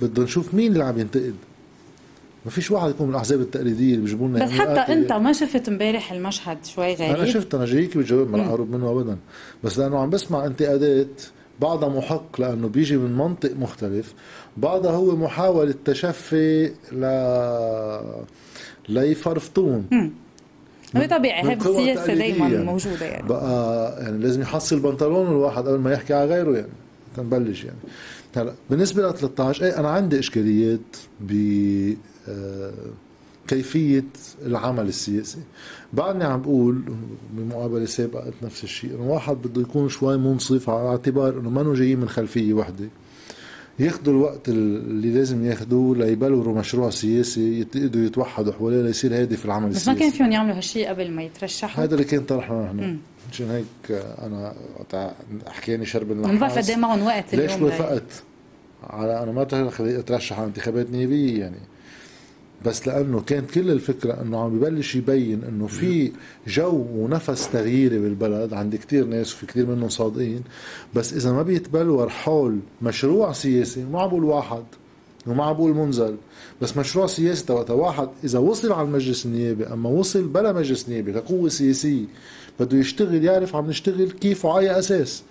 بدنا 0.00 0.24
نشوف 0.24 0.54
مين 0.54 0.72
اللي 0.72 0.84
عم 0.84 0.98
ينتقد. 0.98 1.34
ما 2.44 2.50
فيش 2.50 2.70
واحد 2.70 2.90
يكون 2.90 3.06
من 3.06 3.12
الأحزاب 3.12 3.40
التقليدية 3.40 3.94
اللي 3.94 4.04
بيجيبوا 4.04 4.28
لنا 4.28 4.44
بس 4.44 4.50
حتى 4.50 4.92
أنت 4.92 5.12
ما 5.12 5.32
شفت 5.32 5.68
امبارح 5.68 6.12
المشهد 6.12 6.64
شوي 6.64 6.94
غريب. 6.94 7.16
أنا 7.16 7.24
شفت 7.24 7.54
أنا 7.54 7.64
جايك 7.64 7.96
بجاوب 7.96 8.30
ما 8.30 8.46
اقرب 8.46 8.70
منه 8.70 8.90
ابدا. 8.90 9.16
بس 9.64 9.78
لأنه 9.78 9.98
عم 9.98 10.10
بسمع 10.10 10.46
انتقادات 10.46 11.22
بعضها 11.60 11.88
محق 11.88 12.40
لأنه 12.40 12.68
بيجي 12.68 12.96
من 12.96 13.12
منطق 13.12 13.56
مختلف 13.56 14.14
بعضها 14.56 14.92
هو 14.92 15.16
محاولة 15.16 15.74
تشفي 15.84 16.72
ل 16.92 17.04
ليفرفطون 18.88 20.12
طبيعي 21.06 21.50
هي 21.50 21.54
بالسياسة 21.54 22.14
دائما 22.14 22.48
يعني. 22.48 22.64
موجودة 22.64 23.06
يعني. 23.06 23.28
بقى 23.28 23.96
يعني 24.02 24.18
لازم 24.18 24.40
يحصل 24.42 24.80
بنطلون 24.80 25.26
الواحد 25.26 25.68
قبل 25.68 25.78
ما 25.78 25.92
يحكي 25.92 26.14
على 26.14 26.34
غيره 26.34 26.56
يعني 26.56 26.72
تنبلش 27.16 27.64
يعني. 27.64 27.78
هلا 28.36 28.52
بالنسبة 28.70 29.08
ل 29.08 29.14
13 29.14 29.64
إيه 29.64 29.78
أنا 29.78 29.88
عندي 29.88 30.18
إشكاليات 30.18 30.80
ب 31.20 31.32
آه، 32.28 32.72
كيفية 33.48 34.04
العمل 34.46 34.88
السياسي. 34.88 35.38
بعدني 35.92 36.24
عم 36.24 36.42
بقول 36.42 36.82
بمقابلة 37.32 37.84
سابقة 37.84 38.32
نفس 38.42 38.64
الشيء 38.64 38.94
إنه 38.94 39.10
واحد 39.10 39.36
بده 39.36 39.60
يكون 39.60 39.88
شوي 39.88 40.16
منصف 40.16 40.70
على 40.70 40.88
اعتبار 40.88 41.38
إنه 41.38 41.50
ما 41.50 41.74
جايين 41.74 42.00
من 42.00 42.08
خلفية 42.08 42.52
وحدة. 42.52 42.88
ياخذوا 43.78 44.14
الوقت 44.14 44.48
اللي 44.48 45.10
لازم 45.10 45.44
ياخذوه 45.46 45.96
ليبلوروا 45.96 46.58
مشروع 46.58 46.90
سياسي 46.90 47.60
يقدروا 47.60 48.04
يتوحدوا 48.04 48.52
حواليه 48.52 48.82
ليصير 48.82 49.20
هادف 49.20 49.44
العمل 49.44 49.68
بس 49.68 49.76
السياسي 49.76 49.94
بس 49.94 50.02
ما 50.02 50.08
كان 50.08 50.18
فيهم 50.18 50.32
يعملوا 50.32 50.56
هالشيء 50.56 50.88
قبل 50.88 51.10
ما 51.10 51.22
يترشحوا؟ 51.22 51.84
هذا 51.84 51.94
اللي 51.94 52.04
كان 52.04 52.20
طرحنا 52.20 52.72
نحن. 52.72 52.98
مشان 53.32 53.50
هيك 53.50 54.00
أنا 54.22 54.54
حكياني 55.46 55.86
شرب 55.86 56.12
النحاس. 56.12 56.34
ما 56.34 56.40
بعرف 56.40 56.58
قد 56.58 56.70
إيه 56.70 56.76
معهم 56.76 57.02
وقت 57.02 57.34
ليش 57.34 57.52
وافقت؟ 57.52 58.22
على 58.82 59.22
أنا 59.22 59.32
ما 59.32 59.42
أترشح 59.80 60.38
على 60.38 60.48
انتخابات 60.48 60.90
نيابية 60.90 61.40
يعني. 61.40 61.56
بس 62.66 62.88
لأنه 62.88 63.20
كانت 63.20 63.50
كل 63.50 63.70
الفكرة 63.70 64.22
إنه 64.22 64.38
عم 64.40 64.58
ببلش 64.58 64.96
يبين 64.96 65.44
إنه 65.48 65.66
في 65.66 66.12
جو 66.46 66.86
ونفس 66.94 67.48
تغييري 67.52 67.98
بالبلد. 67.98 68.52
عند 68.54 68.76
كتير 68.76 69.04
ناس 69.06 69.34
وفي 69.34 69.46
كتير 69.46 69.66
منهم 69.66 69.88
صادقين. 69.88 70.42
بس 70.94 71.12
إذا 71.12 71.32
ما 71.32 71.42
بيتبلور 71.42 72.08
حول 72.08 72.58
مشروع 72.82 73.32
سياسي 73.32 73.84
ما 73.84 74.00
عم 74.02 74.08
بقول 74.08 74.24
واحد 74.24 74.62
وما 75.26 75.44
عم 75.44 75.52
بقول 75.52 75.74
منزل 75.74 76.16
بس 76.62 76.76
مشروع 76.76 77.06
سياسي 77.06 77.52
وقتها 77.52 77.74
واحد 77.74 78.08
إذا 78.24 78.38
وصل 78.38 78.72
على 78.72 78.86
المجلس 78.88 79.26
النيابي 79.26 79.66
أما 79.66 79.90
وصل 79.90 80.22
بلا 80.22 80.52
مجلس 80.52 80.88
نيابي 80.88 81.12
كقوة 81.12 81.48
سياسية 81.48 82.04
بده 82.60 82.78
يشتغل 82.78 83.24
يعرف 83.24 83.56
عم 83.56 83.66
نشتغل 83.66 84.10
كيف 84.10 84.44
وعلى 84.44 84.70
أي 84.70 84.78
أساس. 84.78 85.22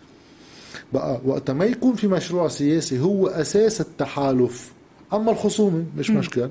بقى 0.93 1.21
وقت 1.25 1.51
ما 1.51 1.65
يكون 1.65 1.95
في 1.95 2.07
مشروع 2.07 2.47
سياسي 2.47 2.99
هو 2.99 3.27
أساس 3.27 3.81
التحالف. 3.81 4.71
أما 5.13 5.31
الخصومه 5.31 5.83
مش. 5.97 6.09
مشكل. 6.09 6.49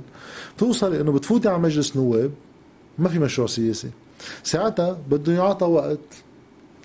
توصل 0.58 0.94
إنه 0.94 1.12
بتفوتي 1.12 1.48
على 1.48 1.58
مجلس 1.58 1.96
نواب 1.96 2.30
ما 2.98 3.08
في 3.08 3.18
مشروع 3.18 3.46
سياسي. 3.46 3.88
ساعتها 4.42 4.98
بده 5.10 5.32
يعطى 5.32 5.66
وقت 5.66 5.98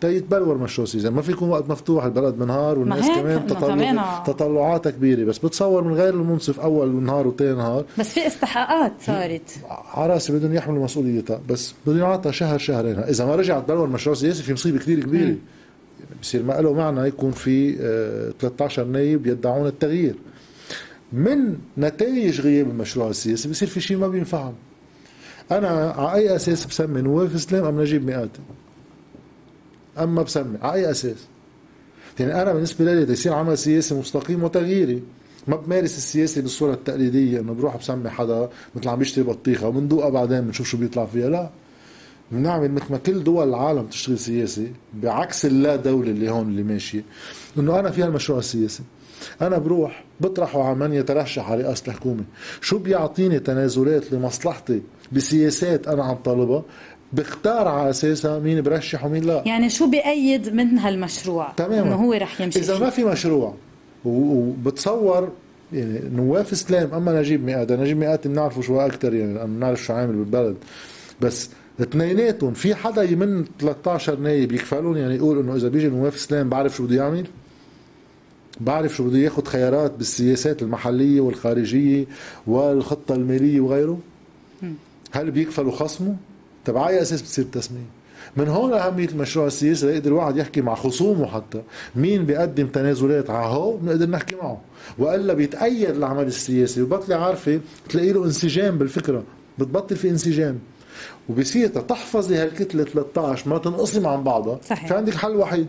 تيتبلور 0.02 0.58
مشروع 0.58 0.88
سياسي. 0.88 1.10
ما 1.10 1.22
في 1.22 1.32
يكون 1.32 1.50
وقت 1.50 1.70
مفتوح 1.70 2.06
البلد 2.06 2.36
بالنهار 2.36 2.80
والناس 2.80 3.08
كمان 3.08 3.48
تطلع 3.48 4.24
تطلعاتها 4.28 4.90
كبيرة. 4.90 5.24
بس 5.26 5.38
بتصور 5.38 5.84
من 5.84 5.94
غير 5.94 6.14
المنصف 6.14 6.60
أول 6.60 7.04
نهار 7.04 7.28
وثاني 7.28 7.58
نهار. 7.58 7.86
بس 8.00 8.10
في 8.10 8.28
استحقاقات 8.28 8.94
صارت. 9.02 9.60
على 9.94 10.14
رأسي 10.14 10.34
بدهم 10.34 10.54
يحملوا 10.54 10.84
مسؤوليتها. 10.84 11.42
بس 11.50 11.74
بدهم 11.86 12.00
يعطى 12.00 12.34
شهر 12.34 12.58
شهرين. 12.58 13.00
إذا 13.00 13.26
ما 13.26 13.36
رجع 13.36 13.60
تبلور 13.60 13.88
مشروع 13.88 14.16
سياسي 14.16 14.44
في 14.44 14.54
مصيبة 14.54 14.80
كثير 14.80 15.00
كبيرة. 15.00 15.36
بصير 16.22 16.44
ما 16.44 16.54
له 16.54 16.74
معنى 16.74 17.08
يكون 17.08 17.32
في 17.32 17.76
13 18.40 18.82
آه، 18.82 18.86
نايب 18.86 19.28
يدعون 19.28 19.68
التغيير. 19.68 20.16
من 21.16 21.58
نتائج 21.78 22.42
غياب 22.42 22.70
المشروع 22.70 23.10
السياسي 23.10 23.50
بصير 23.50 23.68
في 23.68 23.82
شيء 23.82 23.98
ما 23.98 24.08
بينفعهم. 24.08 24.54
أنا 25.52 25.68
على 25.90 26.14
أي 26.14 26.36
أساس 26.36 26.66
بسمي 26.66 27.02
نواف 27.02 27.36
إسلام 27.36 27.66
ام 27.66 27.82
نجيب 27.82 28.06
مئات؟ 28.06 28.30
اما 30.00 30.22
بسمي 30.22 30.58
على 30.62 30.74
أي 30.74 30.92
أساس؟ 30.92 31.18
يعني 32.20 32.42
أنا 32.42 32.54
بالنسبة 32.54 32.86
لي 32.86 33.14
يصير 33.14 33.34
عمل 33.34 33.58
سياسي 33.58 33.96
مستقيم 33.96 34.44
وتغييري. 34.44 35.04
ما 35.48 35.56
بمارس 35.56 35.98
السياسة 35.98 36.42
بالصورة 36.42 36.74
التقليدية 36.74 37.40
إنه 37.40 37.54
بروح 37.54 37.78
بسمي 37.78 38.10
حدا 38.10 38.50
مثل 38.76 38.90
عم 38.90 39.00
بيشتري 39.00 39.24
بطيخة 39.24 39.68
وبندوقها 39.68 40.10
بعدين 40.10 40.42
بنشوف 40.42 40.68
شو 40.68 40.78
بيطلع 40.78 41.06
فيها. 41.06 41.30
لا. 41.30 41.50
بنعمل 42.32 42.72
مثل 42.72 42.86
ما 42.92 42.98
كل 42.98 43.24
دول 43.24 43.50
العالم 43.50 43.86
تشتغل 43.88 44.20
سياسي 44.20 44.72
بعكس 44.94 45.46
اللا 45.46 45.76
دولة 45.76 46.12
اللي 46.12 46.30
هون 46.30 46.48
اللي 46.48 46.64
ماشية. 46.64 47.04
إنه 47.58 47.80
أنا 47.80 47.92
فيها 47.92 48.06
المشروع 48.06 48.40
السياسي. 48.40 48.84
أنا 49.42 49.58
بروح 49.58 50.04
بطرحه 50.20 50.64
على 50.64 50.76
من 50.76 50.94
يترشح 50.94 51.52
على 51.52 51.64
رئاسة 51.64 51.84
الحكومة. 51.88 52.24
شو 52.62 52.78
بيعطيني 52.78 53.40
تنازلات 53.40 54.14
لمصلحتي 54.14 54.82
بسياسات 55.12 55.88
أنا 55.88 56.04
عم 56.04 56.16
طالبها؟ 56.16 56.64
بختار 57.14 57.68
على 57.68 57.90
أساسها 57.90 58.40
مين 58.40 58.62
برشح 58.62 59.06
ومين 59.06 59.24
لا. 59.24 59.44
يعني 59.46 59.70
شو 59.70 59.88
بأيد 59.90 60.54
من 60.54 60.78
هالمشروع؟ 60.78 61.52
تماما. 61.58 61.82
إنه 61.82 61.96
هو 61.96 62.14
رح 62.14 62.42
يمشي 62.42 62.60
إذا 62.60 62.80
ما 62.80 62.90
في 62.90 63.04
مشروع 63.04 63.54
وبتصور 64.06 65.32
يعني 65.74 66.02
نواف 66.16 66.52
اسلام 66.52 66.94
أما 66.94 67.20
نجيب 67.20 67.44
مئات 67.44 67.72
نجيب 67.72 67.98
مئات 67.98 68.28
بنعرفه 68.28 68.62
شو 68.62 68.80
أكثر 68.80 69.14
يعني 69.14 69.34
لأنه 69.34 69.46
بنعرف 69.46 69.84
شو 69.84 69.94
عامل 69.94 70.16
بالبلد. 70.16 70.56
بس 71.22 71.50
اثنيناتهم 71.82 72.54
في 72.54 72.76
حدا 72.76 73.16
من 73.16 73.46
13 73.60 74.20
نايب 74.20 74.52
يكفلون 74.52 74.98
يعني 74.98 75.16
يقول 75.16 75.40
إنه 75.40 75.56
إذا 75.56 75.68
بيجي 75.68 75.88
نواف 75.88 76.16
اسلام 76.16 76.50
بعرف 76.50 76.76
شو 76.76 76.84
بده 76.84 76.96
يعمل 76.96 77.26
بعرف 78.60 78.96
شو 78.96 79.04
بده 79.04 79.18
ياخذ 79.18 79.46
خيارات 79.46 79.92
بالسياسات 79.92 80.62
المحلية 80.62 81.22
والخارجية 81.22 82.06
والخطة 82.48 83.16
المالية 83.16 83.60
وغيره. 83.60 84.00
هل 85.12 85.32
بيكفلوا 85.32 85.72
خصمه؟ 85.72 86.16
طب 86.66 86.78
على 86.78 87.02
أساس 87.02 87.22
بتصير 87.22 87.46
التسميه 87.46 87.86
من 88.38 88.48
هون 88.48 88.74
أهمية 88.74 89.08
المشروع 89.08 89.48
السياسي 89.48 89.86
ليقدر 89.86 90.12
الواحد 90.12 90.38
يحكي 90.38 90.62
مع 90.62 90.76
خصومه 90.76 91.26
حتى. 91.26 91.62
مين 91.96 92.26
بيقدم 92.26 92.68
تنازلات؟ 92.68 93.30
على 93.30 93.46
هو 93.46 93.78
بنقدر 93.78 94.10
نحكي 94.10 94.36
معه. 94.36 94.62
وإلا 94.98 95.34
بيتأيد 95.34 95.90
العمل 95.90 96.28
السياسي. 96.28 96.82
وبطلي 96.82 97.16
عارفة 97.16 97.60
تلاقي 97.90 98.12
له 98.12 98.26
انسجام 98.26 98.78
بالفكرة. 98.78 99.24
بتبطل 99.60 99.96
في 99.96 100.10
انسجام. 100.10 100.60
وبصير 101.30 101.68
تحفظي 101.68 102.36
هالكتلة 102.36 102.84
13 102.84 103.50
ما 103.50 103.58
تنقسم 103.58 104.08
عن 104.08 104.24
بعضها. 104.24 104.60
صحيح. 104.70 104.90
فعندك 104.90 105.14
حل 105.14 105.36
وحيد. 105.36 105.68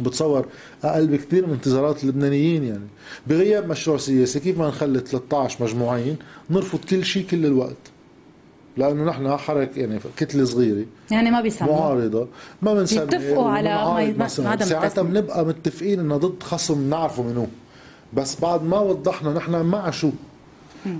بتصور 0.00 0.46
أقل 0.84 1.06
بكثير 1.06 1.46
من 1.46 1.52
انتظارات 1.52 2.04
اللبنانيين 2.04 2.64
يعني. 2.64 2.86
بغياب 3.26 3.68
مشروع 3.68 3.96
سياسي 3.96 4.40
كيف 4.40 4.58
ما 4.58 4.68
نخلي 4.68 5.00
13 5.00 5.64
مجموعين 5.64 6.16
نرفض 6.50 6.78
كل 6.78 7.04
شيء 7.04 7.26
كل 7.26 7.46
الوقت؟ 7.46 7.76
لأنه 8.76 9.04
نحن 9.04 9.36
حركة 9.36 9.78
يعني 9.78 9.98
كتلة 10.16 10.44
صغيرة 10.44 10.84
يعني 11.10 11.30
ما 11.30 11.40
بيسموا 11.40 11.72
معارضة 11.72 12.28
ما 12.62 12.74
بنسمي 12.74 13.02
يتفقوا 13.02 13.48
على 13.50 14.14
ما 14.18 14.28
ساعتها 14.28 15.02
بنبقى 15.02 15.46
متفقين 15.46 16.00
إنه 16.00 16.16
ضد 16.16 16.42
خصم 16.42 16.90
نعرفه 16.90 17.22
منو. 17.22 17.46
بس 18.12 18.40
بعد 18.40 18.64
ما 18.64 18.78
وضحنا 18.78 19.32
نحن 19.32 19.62
مع 19.62 19.90
شو. 19.90 20.10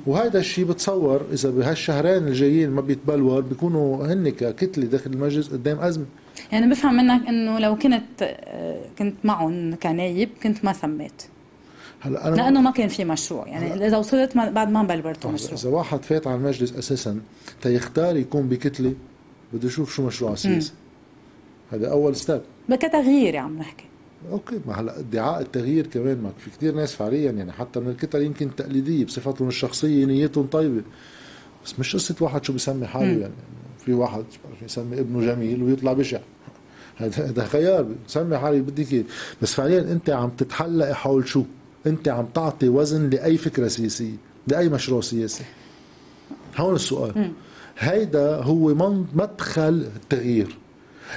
وهذا 0.07 0.39
الشيء 0.39 0.65
بتصور 0.65 1.21
إذا 1.33 1.51
بهالشهرين 1.51 2.29
الجايين 2.29 2.71
ما 2.71 2.81
بيتبلور 2.81 3.41
بيكونوا 3.41 4.07
هن 4.07 4.29
ككتلة 4.29 4.85
داخل 4.85 5.11
المجلس 5.11 5.49
قدام 5.49 5.79
أزمة. 5.81 6.05
يعني 6.53 6.71
بفهم 6.71 6.95
منك 6.95 7.29
إنه 7.29 7.59
لو 7.59 7.79
كنت 7.79 8.37
كنت 8.99 9.15
معهم 9.25 9.75
كنايب 9.75 10.29
كنت 10.43 10.65
ما 10.65 10.73
سميت 10.73 11.23
هلا 12.01 12.29
أنا 12.29 12.37
لأنه 12.37 12.61
ما 12.61 12.71
كان 12.71 12.89
في 12.89 13.05
مشروع. 13.05 13.49
يعني 13.49 13.87
إذا 13.87 13.97
وصلت 13.97 14.37
بعد 14.37 14.71
ما 14.71 14.83
بلورتوا 14.83 15.31
مشروع 15.31 15.55
إذا 15.55 15.71
واحد 15.71 16.03
فات 16.03 16.27
على 16.27 16.37
المجلس 16.37 16.73
أساسا 16.73 17.21
تيختار 17.63 18.17
يكون 18.17 18.49
بكتلة 18.49 18.95
بده 19.53 19.69
يشوف 19.69 19.95
شو 19.95 20.07
مشروع 20.07 20.35
سياسي 20.35 20.73
هذا 21.73 21.91
أول 21.91 22.17
step 22.17 22.41
كتغيير 22.71 23.37
عم 23.37 23.59
نحكي. 23.59 23.85
okay 24.33 24.61
ما 24.67 24.81
هلا 24.81 24.99
ادعاء 24.99 25.41
التغيير 25.41 25.87
كمان 25.87 26.23
ما 26.23 26.31
في 26.39 26.51
كثير 26.51 26.75
ناس 26.75 26.95
فعليا 26.95 27.31
يعني 27.31 27.53
حتى 27.53 27.81
من 27.81 27.89
الكتل 27.89 28.23
يمكن 28.23 28.57
تقليدية 28.57 29.05
بصفتهم 29.05 29.49
الشخصية 29.49 30.05
نيتهم 30.05 30.47
طيبة. 30.47 30.83
بس 31.65 31.79
مش 31.79 31.97
قصة 31.97 32.15
واحد 32.21 32.45
شو 32.45 32.53
بيسمي 32.53 32.87
حاله 32.87 33.21
يعني 33.21 33.33
في 33.85 33.93
واحد 33.93 34.25
يسمي 34.63 35.01
ابنه 35.01 35.21
جميل 35.21 35.63
ويطلع 35.63 35.93
بشع. 35.93 36.21
هذا 36.97 37.45
خيار. 37.45 37.87
سمي 38.07 38.39
حالي 38.39 38.61
بدك 38.61 38.93
اياه 38.93 39.05
بس 39.43 39.55
فعليا 39.55 39.81
أنت 39.81 40.11
عم 40.11 40.31
تتحلقي 40.31 40.95
حول 40.95 41.29
شو؟ 41.29 41.43
أنت 41.87 42.09
عم 42.09 42.27
تعطي 42.35 42.69
وزن 42.69 43.11
لأي 43.11 43.37
فكرة 43.37 43.69
سياسية 43.69 44.17
لأي 44.47 44.69
مشروع 44.69 45.01
سياسي. 45.01 45.45
هون 46.57 46.75
السؤال. 46.75 47.33
هيدا 47.79 48.37
هو 48.37 48.75
مدخل 49.15 49.87
التغيير. 49.97 50.59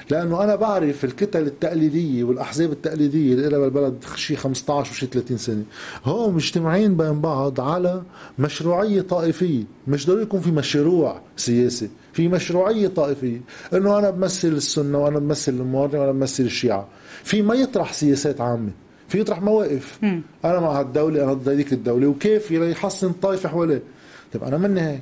لأنه 0.10 0.44
أنا 0.44 0.56
بعرف 0.56 1.06
الكتل 1.06 1.42
التقليدية 1.42 2.24
والأحزاب 2.24 2.72
التقليدية 2.72 3.34
اللي 3.34 3.50
لها 3.50 3.60
بالبلد 3.60 4.04
شي 4.16 4.36
15 4.36 4.92
وشي 4.92 5.06
30 5.06 5.38
سنة. 5.38 5.64
هم 6.06 6.36
مجتمعين 6.36 6.98
بين 6.98 7.22
بعض 7.22 7.62
على 7.62 8.04
مشروعية 8.40 9.02
طائفية. 9.02 9.64
مش 9.88 10.08
ضروري 10.08 10.22
يكون 10.22 10.42
في 10.42 10.52
مشروع 10.52 11.22
سياسي. 11.38 11.90
في 12.16 12.28
مشروعية 12.28 12.88
طائفية. 12.88 13.42
إنه 13.74 14.00
أنا 14.00 14.10
بمثل 14.10 14.48
السنة 14.48 15.04
وأنا 15.04 15.20
بمثل 15.20 15.52
الموارنه 15.54 16.00
وأنا 16.00 16.12
بمثل 16.12 16.44
الشيعة. 16.44 16.88
في 17.24 17.42
ما 17.42 17.56
يطرح 17.56 17.94
سياسات 17.94 18.42
عامة. 18.42 18.72
في 19.08 19.20
يطرح 19.20 19.42
مواقف. 19.42 20.00
م. 20.04 20.22
أنا 20.46 20.60
مع 20.60 20.80
هالدولة 20.80 21.24
أنا 21.24 21.34
ضد 21.34 21.50
هذيك 21.50 21.74
الدولة. 21.74 22.08
وكيف 22.08 22.52
يحسن 22.52 23.12
طائفة 23.12 23.50
حواليه؟ 23.50 23.82
طيب 24.34 24.44
أنا 24.44 24.58
مني 24.58 24.82
هيك. 24.82 25.02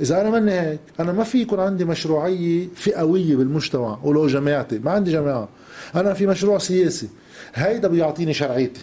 إذا 0.00 0.20
أنا 0.20 0.30
مني 0.30 0.60
هيك 0.60 0.80
أنا 1.00 1.12
ما 1.12 1.24
في 1.24 1.42
يكون 1.42 1.60
عندي 1.60 1.84
مشروعية 1.84 2.68
فئوية 2.74 3.36
بالمجتمع. 3.36 3.98
ولو 4.02 4.26
جماعتي 4.26 4.78
ما 4.78 4.90
عندي 4.90 5.12
جماعة. 5.12 5.48
أنا 5.94 6.14
في 6.14 6.26
مشروع 6.26 6.58
سياسي. 6.58 7.08
هيدا 7.54 7.88
بيعطيني 7.88 8.34
شرعيتي. 8.34 8.80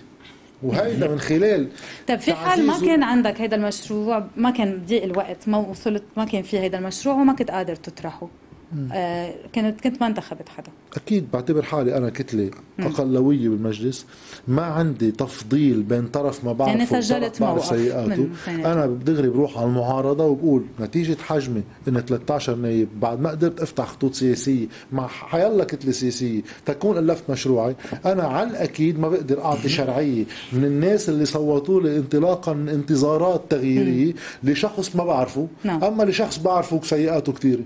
وهيدا 0.64 1.08
من 1.08 1.20
خلال 1.20 1.68
طيب 2.08 2.20
في 2.20 2.34
حال 2.34 2.68
ما 2.68 2.80
كان 2.80 3.04
عندك 3.04 3.42
هيدا 3.42 3.56
المشروع 3.56 4.28
ما 4.38 4.52
كان 4.52 4.82
ضيق 4.88 5.04
الوقت 5.04 5.48
ما 5.48 5.58
وصلت 5.58 6.04
ما 6.18 6.26
كان 6.26 6.42
في 6.44 6.60
هيدا 6.60 6.78
المشروع 6.78 7.16
وما 7.16 7.34
كنت 7.34 7.52
قادر 7.52 7.76
تطرحه. 7.76 8.28
آه 8.94 9.34
كنت 9.56 9.82
كنت 9.82 10.02
ما 10.02 10.08
انتخبت 10.08 10.50
حدا. 10.50 10.72
أكيد 10.96 11.32
بعتبر 11.34 11.62
حالي 11.62 11.98
أنا 11.98 12.10
كتلة 12.10 12.52
أقلوية 12.80 13.50
بالمجلس. 13.50 14.06
ما 14.48 14.62
عندي 14.62 15.12
تفضيل 15.12 15.84
بين 15.84 16.08
طرف 16.08 16.46
ما 16.46 16.54
بعرفه 16.54 16.74
يعني 16.74 16.86
سجلت 17.02 17.42
بعرف 17.42 17.66
سيئاته. 17.66 18.28
أنا 18.48 18.86
بدغري 18.86 19.30
بروح 19.30 19.58
على 19.58 19.68
المعارضة 19.68 20.26
وبقول 20.26 20.64
نتيجة 20.80 21.18
حجمي 21.22 21.64
ان 21.88 22.00
13 22.02 22.56
نايب. 22.56 22.88
بعد 23.00 23.20
ما 23.22 23.30
قدرت 23.30 23.62
أفتح 23.62 23.88
خطوط 23.88 24.14
سياسية 24.14 24.68
مع 24.92 25.08
حيلا 25.08 25.64
كتلة 25.64 25.92
سياسية 25.92 26.42
تكون 26.66 26.98
ألفت 26.98 27.30
مشروعي. 27.30 27.76
أنا 28.06 28.24
على 28.24 28.50
الأكيد 28.50 29.00
ما 29.00 29.10
بقدر 29.10 29.44
أعطي 29.46 29.70
شرعية 29.80 30.26
من 30.54 30.66
الناس 30.66 31.10
اللي 31.10 31.26
صوتوا 31.26 31.82
لي 31.82 31.98
انطلاقا 31.98 32.54
من 32.54 32.70
انتظارات 32.70 33.42
تغييرية 33.50 34.14
لشخص 34.44 34.96
ما 34.96 35.04
بعرفه. 35.06 35.48
نعم. 35.64 35.84
أما 35.84 36.04
لشخص 36.04 36.38
بعرفه 36.40 36.82
سيئاته 36.84 37.34
كثيره 37.34 37.62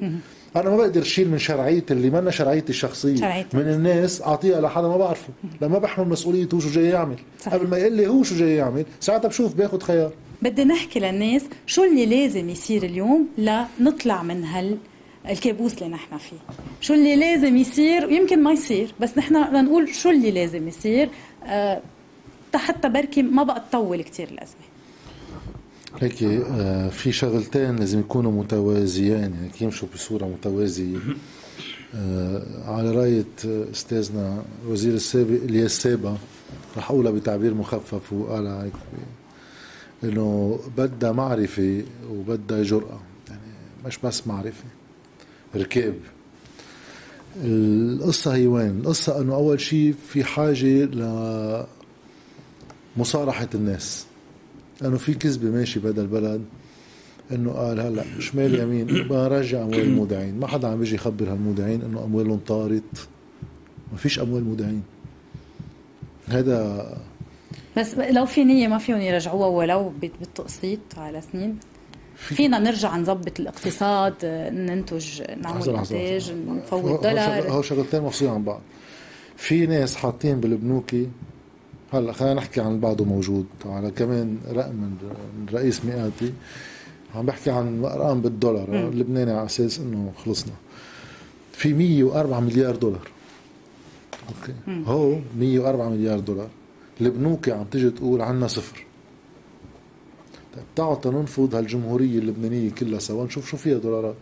أنا 0.55 0.69
ما 0.69 0.77
بقدر 0.77 1.01
اشيل 1.01 1.29
من 1.29 1.37
شرعيتي 1.37 1.93
اللي 1.93 2.09
منا 2.09 2.31
شرعيتي 2.31 2.69
الشخصية. 2.69 3.15
شرعيتي. 3.15 3.57
من 3.57 3.67
الناس. 3.67 4.21
أعطيها 4.21 4.61
لحدا 4.61 4.87
ما 4.87 4.97
بعرفه. 4.97 5.29
لما 5.61 5.79
بحمل 5.79 6.07
مسؤوليته 6.07 6.59
شو 6.59 6.69
جاي 6.69 6.85
يعمل. 6.85 7.15
صحيح. 7.39 7.53
قبل 7.53 7.67
ما 7.67 7.77
يقول 7.77 7.93
لي 7.93 8.07
هو 8.07 8.23
شو 8.23 8.35
جاي 8.35 8.55
يعمل. 8.55 8.85
ساعتها 8.99 9.27
بشوف 9.27 9.53
باخذ 9.53 9.79
خيار. 9.79 10.11
بدي 10.41 10.63
نحكي 10.63 10.99
للناس 10.99 11.43
شو 11.65 11.83
اللي 11.83 12.05
لازم 12.05 12.49
يصير 12.49 12.83
اليوم 12.83 13.27
لنطلع 13.37 14.23
من 14.23 14.43
هال 14.43 14.77
الكابوس 15.29 15.73
اللي 15.73 15.89
نحن 15.89 16.17
فيه. 16.17 16.37
شو 16.81 16.93
اللي 16.93 17.15
لازم 17.15 17.57
يصير؟ 17.57 18.05
ويمكن 18.05 18.43
ما 18.43 18.51
يصير 18.51 18.93
بس 18.99 19.17
نحن 19.17 19.65
نقول 19.65 19.95
شو 19.95 20.09
اللي 20.09 20.31
لازم 20.31 20.67
يصير. 20.67 21.09
أه 21.45 21.81
حتى 22.55 22.89
بركي 22.89 23.21
ما 23.21 23.43
بقى 23.43 23.63
تطول 23.69 24.01
كثير 24.01 24.27
الأزمة. 24.27 24.61
هيك 26.01 26.23
آه، 26.23 26.89
في 26.89 27.11
شغلتين 27.11 27.75
لازم 27.75 27.99
يكونوا 27.99 28.31
متوازيين 28.31 29.11
يعني 29.17 29.49
يمشوا 29.61 29.87
بصورة 29.93 30.25
متوازية. 30.25 30.97
آه، 31.95 32.43
على 32.65 32.91
راية 32.91 33.25
أستاذنا 33.45 34.43
الوزير 34.65 34.93
السابق 34.93 35.43
الياس 35.43 35.71
سابا 35.81 36.17
رح 36.77 36.91
اقولها 36.91 37.11
بتعبير 37.11 37.53
مخفف 37.53 38.13
وقال 38.13 38.47
هيك 38.47 38.73
إنه 40.03 40.59
بدها 40.77 41.11
معرفة 41.11 41.83
وبدها 42.11 42.63
جرأة 42.63 42.99
يعني 43.29 43.41
مش 43.85 43.97
بس 44.03 44.27
معرفة 44.27 44.63
ركاب 45.55 45.95
القصة 47.43 48.35
هي 48.35 48.47
وين؟ 48.47 48.79
القصة 48.79 49.21
إنه 49.21 49.35
أول 49.35 49.61
شيء 49.61 49.93
في 50.09 50.23
حاجة 50.23 50.89
لمصارحة 52.97 53.49
الناس. 53.55 54.05
لأنه 54.81 54.97
في 54.97 55.13
كذبة 55.13 55.49
ماشي 55.49 55.79
بهذا 55.79 56.01
البلد 56.01 56.41
إنه 57.31 57.51
قال 57.51 57.79
هلأ 57.79 58.03
شمال 58.19 58.59
يمين 58.59 59.07
برجع 59.07 59.61
أموال 59.61 59.79
المودعين. 59.79 60.39
ما 60.39 60.47
حدا 60.47 60.67
عم 60.67 60.79
بيجي 60.79 60.95
يخبر 60.95 61.31
هالمودعين 61.31 61.81
إنه 61.81 62.03
أموالهم 62.03 62.39
طارت. 62.47 63.07
ما 63.91 63.97
فيش 63.97 64.19
أموال 64.19 64.43
مودعين. 64.43 64.83
هذا 66.27 66.87
بس 67.77 67.95
لو 67.97 68.25
في 68.25 68.43
نية 68.43 68.67
ما 68.67 68.77
فيهم 68.77 69.01
يرجعوها 69.01 69.47
ولو 69.47 69.93
بالتقسيط 70.01 70.79
على 70.97 71.21
سنين. 71.31 71.57
في 72.15 72.35
فينا 72.35 72.59
نرجع 72.59 72.97
نظبط 72.97 73.39
الاقتصاد 73.39 74.13
ننتج 74.51 75.21
نعمل 75.21 75.69
إنتاج 75.69 76.33
نفوت 76.47 77.03
دولار. 77.03 77.51
هو 77.51 77.61
شغلتين 77.61 78.01
مفصولين 78.01 78.33
عن 78.33 78.43
بعض. 78.43 78.61
في 79.37 79.65
ناس 79.65 79.95
حاطين 79.95 80.39
بالبنوكي 80.39 81.09
هلا 81.93 82.13
خلينا 82.13 82.33
نحكي 82.33 82.61
عن 82.61 82.79
بعضه 82.79 83.05
موجود. 83.05 83.45
على 83.65 83.91
كمان 83.91 84.37
رقم 84.51 84.75
من 84.75 84.97
رئيس 85.53 85.85
مئاتي. 85.85 86.33
عم 87.15 87.25
بحكي 87.25 87.51
عن 87.51 87.85
أرقام 87.85 88.21
بالدولار. 88.21 88.67
اللبناني 88.89 89.31
على 89.31 89.45
أساس 89.45 89.79
إنه 89.79 90.11
خلصنا. 90.25 90.53
في 91.51 91.73
104 91.73 92.39
مليار 92.39 92.75
دولار. 92.75 93.07
أوكي. 94.29 94.53
مم. 94.67 94.83
هو 94.83 95.19
104 95.39 95.89
مليار 95.89 96.19
دولار. 96.19 96.49
البنوك 97.01 97.49
عم 97.49 97.63
تيجي 97.63 97.89
تقول 97.89 98.21
عنا 98.21 98.47
صفر. 98.47 98.85
طيب 100.55 100.63
تعالوا 100.75 100.95
تنفض 100.95 101.55
هالجمهورية 101.55 102.19
اللبنانية 102.19 102.71
كلها 102.71 102.99
سوا 102.99 103.25
نشوف 103.25 103.49
شو 103.49 103.57
فيها 103.57 103.77
دولارات. 103.77 104.15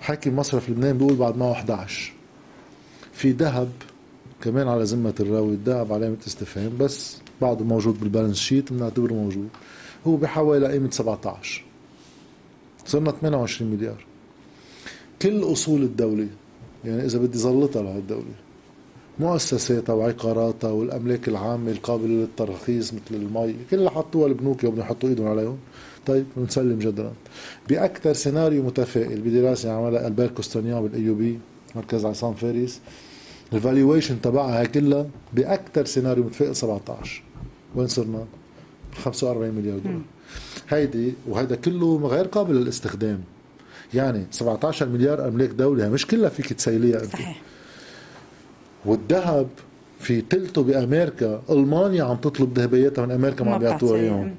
حاكم 0.00 0.36
مصرف 0.36 0.70
لبنان 0.70 0.98
بيقول 0.98 1.14
بعد 1.14 1.36
معه 1.36 1.52
11 1.52 2.12
في 3.12 3.30
ذهب 3.30 3.68
كمان 4.42 4.68
على 4.68 4.84
ذمة 4.84 5.14
الراوي 5.20 5.52
الذهب 5.52 5.92
علامة 5.92 6.16
استفهام 6.26 6.72
بس 6.80 7.16
بعده 7.40 7.64
موجود 7.64 8.00
بالبالانس 8.00 8.36
شيت 8.36 8.72
بنعتبره 8.72 9.14
موجود. 9.14 9.48
هو 10.06 10.16
بحوالي 10.16 10.72
قيمة 10.72 10.90
17 10.90 11.64
صرنا 12.86 13.10
28 13.10 13.70
مليار. 13.70 14.04
كل 15.22 15.52
أصول 15.52 15.82
الدولة 15.82 16.28
يعني 16.84 17.04
إذا 17.04 17.18
بدي 17.18 17.38
زلطها 17.38 17.82
لهالدولة 17.82 18.34
مؤسساتها 19.18 19.92
وعقاراتها 19.92 20.70
والأملاك 20.70 21.28
العامة 21.28 21.70
القابلة 21.70 22.06
للترخيص 22.06 22.94
مثل 22.94 23.14
المي 23.14 23.54
كلها 23.70 23.90
حطوها 23.90 24.26
البنوك 24.26 24.64
وبدهم 24.64 24.80
يحطوا 24.80 25.08
إيدهم 25.08 25.28
عليهم. 25.28 25.58
طيب 26.06 26.24
بنسلم 26.36 26.78
جدلا 26.78 27.10
بأكثر 27.68 28.12
سيناريو 28.12 28.62
متفائل 28.62 29.20
بدراسة 29.20 29.72
عملها 29.72 30.06
البير 30.06 30.30
كوستانيان 30.30 30.82
بال 30.82 31.04
AUB 31.04 31.38
مركز 31.76 32.04
عصام 32.04 32.34
فارس 32.34 32.80
ال 33.52 33.59
valuation 33.59 34.20
تبعها 34.20 34.64
كلها 34.64 35.06
باكثر 35.32 35.84
سيناريو 35.84 36.24
متفائل 36.24 36.56
17 36.56 37.22
وين 37.74 37.86
صرنا؟ 37.86 38.24
45 39.02 39.54
مليار 39.54 39.78
دولار. 39.78 40.00
هيدي 40.68 41.14
وهيدا 41.28 41.56
كله 41.56 42.06
غير 42.06 42.26
قابل 42.26 42.54
للاستخدام. 42.54 43.20
يعني 43.94 44.26
17 44.30 44.88
مليار 44.88 45.28
أملاك 45.28 45.48
دولة 45.48 45.88
مش 45.88 46.06
كلها 46.06 46.28
فيك 46.28 46.52
تسيليها 46.52 47.02
أنت. 47.02 47.12
صحيح. 47.12 47.42
والذهب 48.84 49.48
في 50.00 50.20
تلته 50.20 50.62
بأمريكا 50.62 51.42
ألمانيا 51.50 52.04
عم 52.04 52.16
تطلب 52.16 52.58
ذهبياتها 52.58 53.06
من 53.06 53.12
أمريكا 53.12 53.44
ما 53.44 53.54
عم 53.54 53.58
بيعطوها 53.58 54.00
إياهم. 54.00 54.34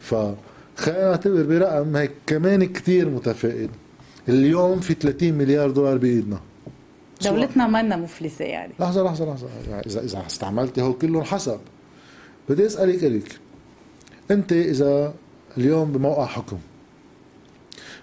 فخلينا 0.00 1.10
نعتبر 1.10 1.42
برقم 1.42 1.96
هيك 1.96 2.10
كمان 2.26 2.64
كثير 2.64 3.08
متفائل. 3.08 3.68
اليوم 4.28 4.80
في 4.80 4.94
30 4.94 5.34
مليار 5.34 5.70
دولار 5.70 5.98
بإيدنا. 5.98 6.40
دولتنا 7.24 7.66
منا 7.66 7.96
مفلسة 7.96 8.44
يعني. 8.44 8.72
لحظة 8.80 9.02
لحظة 9.02 9.24
لحظة. 9.24 9.48
يعني 9.70 9.86
إذا 9.86 10.00
إذا 10.00 10.26
استعملتي 10.26 10.82
هو 10.82 10.92
كلهم 10.92 11.22
حسب. 11.22 11.58
بدي 12.48 12.66
أسألك 12.66 13.04
الك 13.04 13.38
أنت 14.30 14.52
إذا 14.52 15.14
اليوم 15.58 15.92
بموقع 15.92 16.26
حكم 16.26 16.58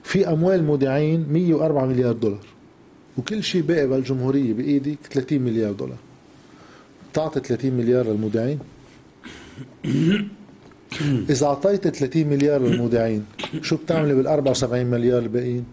في 0.04 0.28
أموال 0.28 0.64
مودعين 0.64 1.26
104 1.30 1.86
مليار 1.86 2.14
دولار 2.14 2.46
وكل 3.18 3.44
شيء 3.44 3.62
باقي 3.62 3.88
بالجمهورية 3.88 4.54
بايدك 4.54 4.98
30 5.12 5.40
مليار 5.42 5.72
دولار. 5.72 5.98
بتعطي 7.12 7.40
30 7.40 7.72
مليار 7.72 8.06
للمودعين؟ 8.06 8.60
إذا 11.30 11.46
أعطيت 11.46 11.88
30 11.88 12.28
مليار 12.28 12.62
للمودعين 12.62 13.26
شو 13.62 13.76
بتعملي 13.76 14.14
بال 14.14 14.28
74 14.28 14.86
مليار 14.86 15.20
الباقيين؟ 15.20 15.66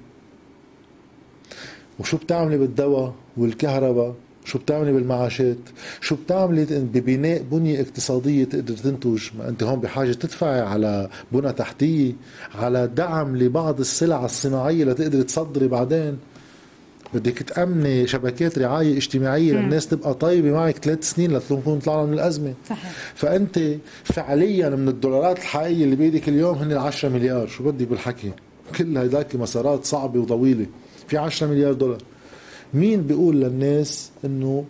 وشو 2.00 2.16
بتعملي 2.16 2.58
بالدواء 2.58 3.12
والكهرباء؟ 3.36 4.14
شو 4.44 4.58
بتعملي 4.58 4.92
بالمعاشات؟ 4.92 5.56
شو 6.00 6.16
بتعملي 6.24 6.64
ببناء 6.64 7.42
بنية 7.42 7.80
اقتصادية 7.80 8.44
تقدر 8.44 8.76
تنتج؟ 8.76 9.22
ما 9.38 9.48
أنت 9.48 9.62
هون 9.62 9.80
بحاجة 9.80 10.12
تدفعي 10.12 10.60
على 10.60 11.08
بنى 11.32 11.52
تحتية 11.52 12.12
على 12.54 12.86
دعم 12.86 13.36
لبعض 13.36 13.80
السلع 13.80 14.24
الصناعية 14.24 14.84
لتقدري 14.84 15.22
تصدري 15.22 15.68
بعدين. 15.68 16.18
بدك 17.14 17.42
تأمني 17.42 18.06
شبكات 18.06 18.58
رعاية 18.58 18.96
اجتماعية 18.96 19.52
للناس 19.52 19.88
تبقى 19.88 20.14
طيبة 20.14 20.50
معك 20.50 20.78
ثلاث 20.78 21.10
سنين 21.10 21.36
لتكون 21.36 21.78
طلعنا 21.78 22.06
من 22.06 22.12
الأزمة. 22.12 22.54
صحيح. 22.68 22.92
فأنت 23.14 23.60
فعليا 24.04 24.68
من 24.68 24.88
الدولارات 24.88 25.38
الحقيقية 25.38 25.84
اللي 25.84 25.96
بيدك 25.96 26.28
اليوم 26.28 26.58
هن 26.58 26.72
10 26.72 27.08
مليار. 27.08 27.46
شو 27.46 27.64
بدي 27.64 27.84
بالحكي؟ 27.84 28.32
كل 28.78 28.98
هيداك 28.98 29.36
مسارات 29.36 29.84
صعبة 29.84 30.20
وطويلة. 30.20 30.66
في 31.10 31.18
10 31.18 31.46
مليار 31.46 31.72
دولار. 31.72 31.98
مين 32.74 33.02
بيقول 33.02 33.40
للناس 33.40 34.10
إنه 34.24 34.64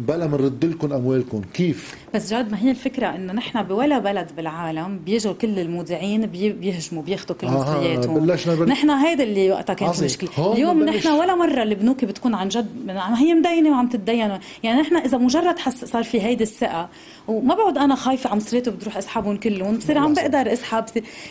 بلا 0.00 0.26
بنرد 0.26 0.64
لكم 0.64 0.92
أموالكم. 0.92 1.42
كيف؟ 1.54 1.96
بس 2.14 2.30
جاد 2.30 2.50
ما 2.50 2.58
هي 2.58 2.70
الفكرة 2.70 3.06
إنه 3.06 3.32
نحن 3.32 3.62
بولا 3.62 3.98
بلد 3.98 4.30
بالعالم 4.36 4.98
بيجوا 4.98 5.32
كل 5.32 5.58
المودعين 5.58 6.26
بيهجموا 6.26 7.02
بياخذوا 7.02 7.36
كل 7.36 7.46
آه 7.46 7.50
مصرياتهم 7.50 8.26
بلشنا 8.26 8.54
بل... 8.54 8.68
نحن 8.68 8.90
هيدا 8.90 9.24
اللي 9.24 9.50
وقتها 9.50 9.74
كانت 9.74 10.02
مشكله 10.02 10.52
اليوم 10.52 10.82
نحن 10.82 11.08
ولا 11.08 11.34
مرة 11.34 11.62
البنوك 11.62 12.04
بتكون 12.04 12.34
عن 12.34 12.48
جد 12.48 12.66
هي 12.90 13.34
مدينة 13.34 13.70
وعم 13.70 13.88
تتدين. 13.88 14.38
يعني 14.62 14.80
نحن 14.80 14.96
إذا 14.96 15.18
مجرد 15.18 15.58
حس 15.58 15.84
صار 15.84 16.04
في 16.04 16.22
هيدي 16.22 16.44
الثقة 16.44 16.88
وما 17.28 17.54
بقعد 17.54 17.78
أنا 17.78 17.94
خايفة 17.94 18.30
على 18.30 18.36
مصرياته 18.36 18.70
بدي 18.70 18.82
أروح 18.82 18.96
اسحبهم 18.96 19.36
كلهم 19.36 19.76
بصير 19.76 19.98
عم 19.98 20.14
بقدر 20.14 20.52
اسحب 20.52 20.84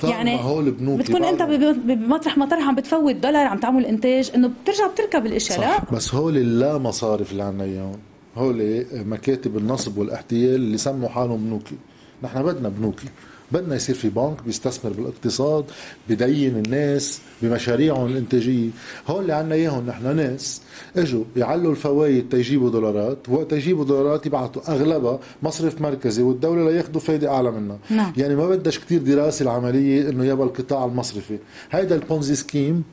يعني 0.04 0.40
هو 0.44 0.60
البنوك 0.60 1.00
بتكون 1.00 1.24
أنت 1.24 1.42
بمطرح 1.44 2.38
مطرح 2.38 2.68
عم 2.68 2.76
بتفوت 2.76 3.16
دولار 3.16 3.48
عم 3.48 3.58
تعمل 3.58 3.86
إنتاج 3.86 4.32
إنه 4.36 4.52
بترجع 4.64 4.88
بتركب 4.88 5.26
الاشياء 5.26 5.60
لا 5.60 5.96
بس 5.96 6.16
هول 6.16 6.38
اللا 6.38 6.78
مصارف 6.78 7.32
اللي 7.32 7.44
عنا 7.44 7.64
اياهم 7.64 8.00
هول 8.40 8.86
مكاتب 8.94 9.58
النصب 9.58 9.98
والاحتيال 9.98 10.56
اللي 10.56 10.78
سموا 10.78 11.10
حالهم 11.10 11.46
بنوكي 11.46 11.76
نحن 12.24 12.44
بدنا 12.44 12.70
بنوكي. 12.70 13.08
بدنا 13.52 13.76
يصير 13.76 13.96
في 13.96 14.10
بنك 14.10 14.44
بيستثمر 14.46 14.92
بالاقتصاد 14.92 15.66
بيدين 16.10 16.56
الناس 16.56 17.22
بمشاريعهم 17.42 18.06
الإنتاجية. 18.06 18.70
هول 19.08 19.22
اللي 19.22 19.34
عنا 19.34 19.56
إياهم 19.56 19.86
نحن 19.88 20.16
ناس 20.16 20.62
إجوا 20.98 21.24
يعلوا 21.38 21.72
الفوائد 21.72 22.30
تيجيبوا 22.30 22.70
دولارات 22.70 23.18
وقت 23.30 23.54
يجيبوا 23.54 23.86
دولارات 23.86 24.26
يبعثوا 24.26 24.72
أغلبها 24.72 25.20
مصرف 25.44 25.82
مركزي 25.82 26.22
والدولة 26.24 26.72
لياخذوا 26.72 27.02
فايدة 27.02 27.30
أعلى 27.30 27.52
منها. 27.52 27.78
نعم. 27.90 28.14
يعني 28.18 28.36
ما 28.36 28.48
بدش 28.48 28.80
كتير 28.80 29.02
دراسة 29.02 29.44
العملية 29.44 30.10
إنه 30.10 30.26
يبقى 30.26 30.48
القطاع 30.48 30.86
المصرفي. 30.86 31.38
هيدا 31.72 31.96
ال 31.96 32.03
Ponzi 32.03 32.36
scheme 32.36 32.84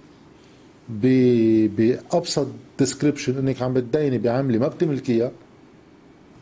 بابسط 0.88 2.46
description 2.79 3.39
إنك 3.38 3.62
عم 3.62 3.72
بتديني 3.75 4.18
بعملة 4.18 4.59
ما 4.59 4.68
بتملكيها 4.68 5.33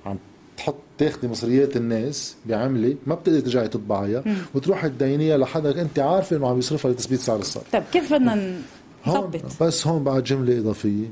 عم 0.07 0.17
تحط 0.57 0.75
تاخذي 0.99 1.29
مصريات 1.29 1.77
الناس 1.77 2.37
بعملة 2.47 2.97
ما 3.07 3.15
بتقدري 3.15 3.41
ترجعي 3.41 3.69
تطبعيها 3.69 4.25
وتروحي 4.55 4.89
تدينيها 4.89 5.39
لحدا 5.39 5.83
أنت 5.83 5.99
عارفة 5.99 6.37
إنه 6.37 6.49
عم 6.49 6.59
يصرفها 6.59 6.91
لتثبيت 6.91 7.21
سعر 7.21 7.39
الصرف. 7.39 7.73
طيب 7.73 7.83
كيف 7.93 8.13
بدنا 8.13 8.59
نظبط 9.07 9.63
بس 9.63 9.87
هون 9.87 10.05
بعد 10.05 10.25
جملة 10.25 10.59
إضافية. 10.59 11.07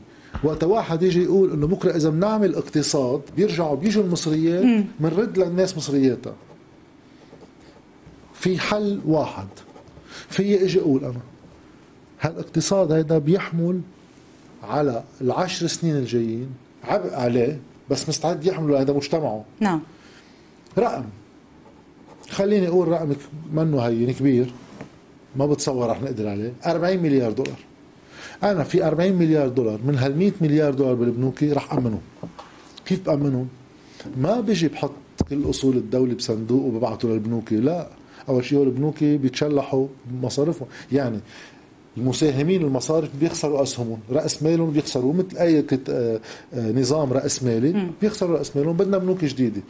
وقت 0.45 0.65
واحد 0.65 1.03
يجي 1.03 1.23
يقول 1.23 1.53
إنه 1.53 1.67
بكرة 1.67 1.97
إذا 1.97 2.11
بنعمل 2.11 2.55
اقتصاد 2.55 3.23
بيرجعوا 3.37 3.77
بيجوا 3.77 4.03
المصريات 4.03 4.85
بنرد 5.01 5.39
للناس 5.39 5.77
مصرياتها. 5.77 6.35
في 8.35 8.59
حل 8.59 9.01
واحد. 9.07 9.49
في 10.29 10.65
إجي 10.65 10.81
أقول 10.81 11.05
أنا. 11.05 11.21
هالاقتصاد 12.23 12.93
هيدا 12.93 13.19
بيحمل 13.19 13.81
على 14.63 15.03
العشر 15.21 15.67
سنين 15.67 15.97
الجايين 15.97 16.49
عبء 16.85 17.15
عليه 17.15 17.61
بس 17.91 18.09
مستعد 18.09 18.45
يحمله 18.45 18.81
هذا 18.81 18.93
مجتمعه. 18.93 19.45
نعم. 19.61 19.81
رقم. 20.79 21.05
خليني 22.31 22.69
أقول 22.69 22.89
رقم 22.89 23.13
منه 23.53 23.81
هين 23.81 24.13
كبير. 24.13 24.53
ما 25.37 25.47
بتصور 25.47 25.91
رح 25.91 26.03
نقدر 26.03 26.29
عليه. 26.29 26.53
40 26.67 26.99
مليار 26.99 27.33
دولار. 27.33 27.59
أنا 28.43 28.65
في 28.65 28.87
40 28.87 29.13
مليار 29.13 29.49
دولار 29.49 29.79
من 29.85 29.99
هال 29.99 30.19
100 30.19 30.33
مليار 30.41 30.75
دولار 30.75 30.95
بالبنوكي 30.95 31.53
رح 31.53 31.73
أمنهم. 31.73 32.01
كيف 32.87 33.07
بأمنهم؟ 33.07 33.49
ما 34.17 34.41
بيجي 34.41 34.69
بحط 34.69 34.91
كل 35.31 35.51
أصول 35.51 35.77
الدولة 35.77 36.15
بصندوق 36.15 36.65
وببعته 36.65 37.09
للبنوكي 37.09 37.57
لا. 37.57 37.89
أول 38.29 38.45
شيء 38.45 38.63
البنوكي 38.63 39.17
بيتشلحوا 39.17 39.87
مصاريفهم 40.23 40.69
يعني 40.93 41.21
المساهمين 41.97 42.63
المصارف 42.63 43.09
بيخسروا 43.21 43.63
أسهمهم. 43.63 43.99
رأس 44.13 44.43
مالهم 44.43 44.71
بيخسروا. 44.71 45.13
مثل 45.13 45.37
أي 45.39 45.65
آه، 45.89 46.21
آه، 46.55 46.73
نظام 46.73 47.13
رأس 47.13 47.43
مالي 47.43 47.87
بيخسروا 48.01 48.39
رأس 48.39 48.57
مالهم. 48.57 48.77
بدنا 48.77 48.99
بنوك 48.99 49.25
جديدة. 49.25 49.61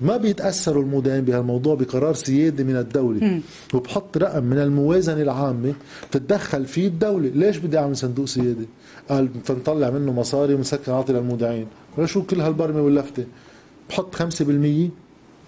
ما 0.00 0.16
بيتأثروا 0.16 0.82
المدان 0.82 1.24
بهالموضوع 1.24 1.74
بقرار 1.74 2.14
سيادي 2.14 2.64
من 2.64 2.76
الدولة. 2.76 3.40
وبحط 3.74 4.16
رقم 4.16 4.44
من 4.44 4.58
الموازنة 4.58 5.22
العامة 5.22 5.74
بتتدخل 6.10 6.66
فيه 6.66 6.86
الدولة. 6.86 7.28
ليش 7.28 7.56
بدي 7.56 7.78
أعمل 7.78 7.96
صندوق 7.96 8.24
سيادي 8.24 8.68
قال 9.08 9.28
فنطلع 9.44 9.90
منه 9.90 10.12
مصاري 10.12 10.54
ونسكر 10.54 10.92
نعطي 10.92 11.12
للمودعين 11.12 11.66
شو 12.04 12.22
كل 12.22 12.40
هالبرمة 12.40 12.82
واللفتة؟ 12.82 13.24
بحط 13.90 14.14
5% 14.14 14.90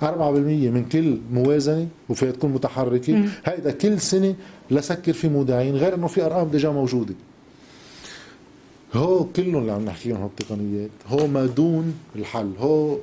4% 0.02 0.70
من 0.70 0.84
كل 0.92 1.18
موازنة 1.32 1.88
وفيها 2.08 2.30
تكون 2.30 2.50
متحركة. 2.52 3.24
هيدا 3.44 3.70
كل 3.70 4.00
سنة 4.00 4.34
لسكر 4.70 5.12
في 5.12 5.28
مودعين 5.28 5.76
غير 5.76 5.94
إنه 5.94 6.06
في 6.06 6.22
أرقام 6.26 6.48
ديجا 6.48 6.70
موجودة. 6.70 7.14
هو 8.94 9.24
كلهم 9.24 9.56
اللي 9.56 9.72
عم 9.72 9.84
نحكيهم 9.84 10.22
هالتقنيات 10.22 10.90
هو 11.06 11.26
ما 11.26 11.46
دون 11.46 11.94
الحل. 12.16 12.52
هو 12.58 12.96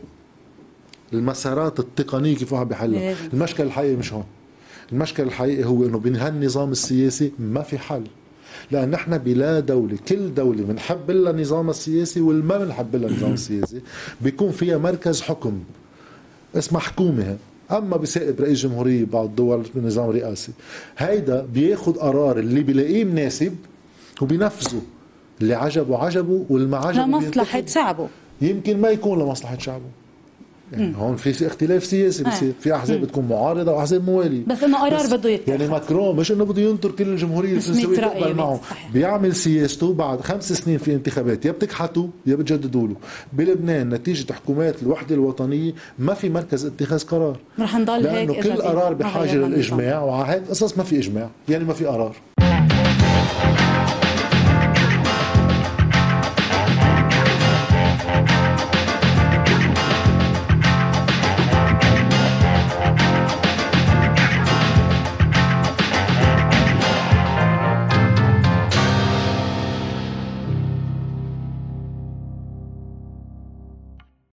المسارات 1.13 1.79
التقنية 1.79 2.35
كيف 2.35 2.53
واحد 2.53 2.69
بحلها 2.69 3.15
المشكل 3.33 3.63
الحقيقي 3.63 3.95
مش 3.95 4.13
هون. 4.13 4.23
المشكل 4.91 5.23
الحقيقي 5.23 5.63
هو 5.63 5.85
إنه 5.85 5.99
بهالنظام 5.99 6.71
السياسي 6.71 7.31
ما 7.39 7.61
في 7.61 7.77
حل. 7.77 8.03
لأن 8.71 8.89
نحن 8.89 9.17
بلا 9.17 9.59
دولة 9.59 9.97
كل 10.07 10.33
دولة 10.33 10.63
بنحب 10.63 11.11
لها 11.11 11.31
النظام 11.31 11.69
السياسي 11.69 12.21
والما 12.21 12.57
بنحب 12.57 12.95
لها 12.95 13.09
النظام 13.09 13.33
السياسي. 13.33 13.81
بيكون 14.21 14.51
فيها 14.51 14.77
مركز 14.77 15.21
حكم. 15.21 15.59
اسمها 16.55 16.81
حكومه 16.81 17.37
أما 17.71 17.97
بسائب 17.97 18.41
رئيس 18.41 18.59
جمهورية 18.59 19.05
بعض 19.05 19.25
الدول 19.25 19.65
بنظام 19.75 20.09
رئاسي 20.09 20.51
هيدا 20.97 21.45
بياخذ 21.53 21.93
قرار 21.93 22.39
اللي 22.39 22.63
بيلاقيه 22.63 23.03
مناسب 23.03 23.55
وبينفذه 24.21 24.81
اللي 25.41 25.53
عجبه 25.53 25.97
عجبه 25.97 26.45
واللي 26.49 26.67
ما 26.67 26.77
عجبه 26.77 27.03
لمصلحة 27.03 27.65
شعبه. 27.65 28.07
يمكن 28.41 28.81
ما 28.81 28.89
يكون 28.89 29.19
لمصلحة 29.19 29.57
شعبه. 29.57 29.85
يعني 30.71 30.93
هون 30.97 31.15
في 31.15 31.47
اختلاف 31.47 31.85
سياسي 31.85 32.23
بصير 32.23 32.53
في 32.59 32.75
أحزاب 32.75 33.01
بتكون 33.01 33.27
معارضة 33.27 33.71
واحزاب 33.71 34.05
مواليه 34.05 34.45
بس 34.47 34.63
إنه 34.63 34.77
قرار 34.77 35.17
بده 35.17 35.29
يتخذ 35.29 35.49
يعني 35.49 35.67
ماكرون 35.67 36.15
مش 36.15 36.31
إنه 36.31 36.45
بده 36.45 36.61
ينطر 36.61 36.91
كل 36.91 37.07
الجمهورية 37.07 37.57
تسوي 37.57 37.97
تقبل 37.97 38.35
معه. 38.35 38.59
بيعمل 38.93 39.35
سياسته 39.35 39.93
بعد 39.93 40.21
خمس 40.21 40.53
سنين 40.53 40.77
في 40.77 40.93
انتخابات. 40.93 41.45
يا 41.45 41.51
بتكحتوا 41.51 42.07
يا 42.25 42.35
بتجددوا 42.35 42.87
له. 42.87 42.95
بلبنان 43.33 43.89
نتيجة 43.89 44.33
حكومات 44.33 44.83
الوحدة 44.83 45.15
الوطنية 45.15 45.73
ما 45.99 46.13
في 46.13 46.29
مركز 46.29 46.65
اتخاذ 46.65 47.05
قرار. 47.05 47.37
رح 47.59 47.75
نضل 47.75 48.07
هيك 48.07 48.29
لأنه 48.29 48.41
كل 48.41 48.61
قرار 48.61 48.93
بحاجة 48.93 49.35
للإجماع 49.35 50.01
وعلى 50.01 50.33
هيك 50.33 50.47
قصص 50.49 50.77
ما 50.77 50.83
في 50.83 50.97
إجماع. 50.97 51.29
يعني 51.49 51.63
ما 51.63 51.73
في 51.73 51.85
قرار. 51.85 52.15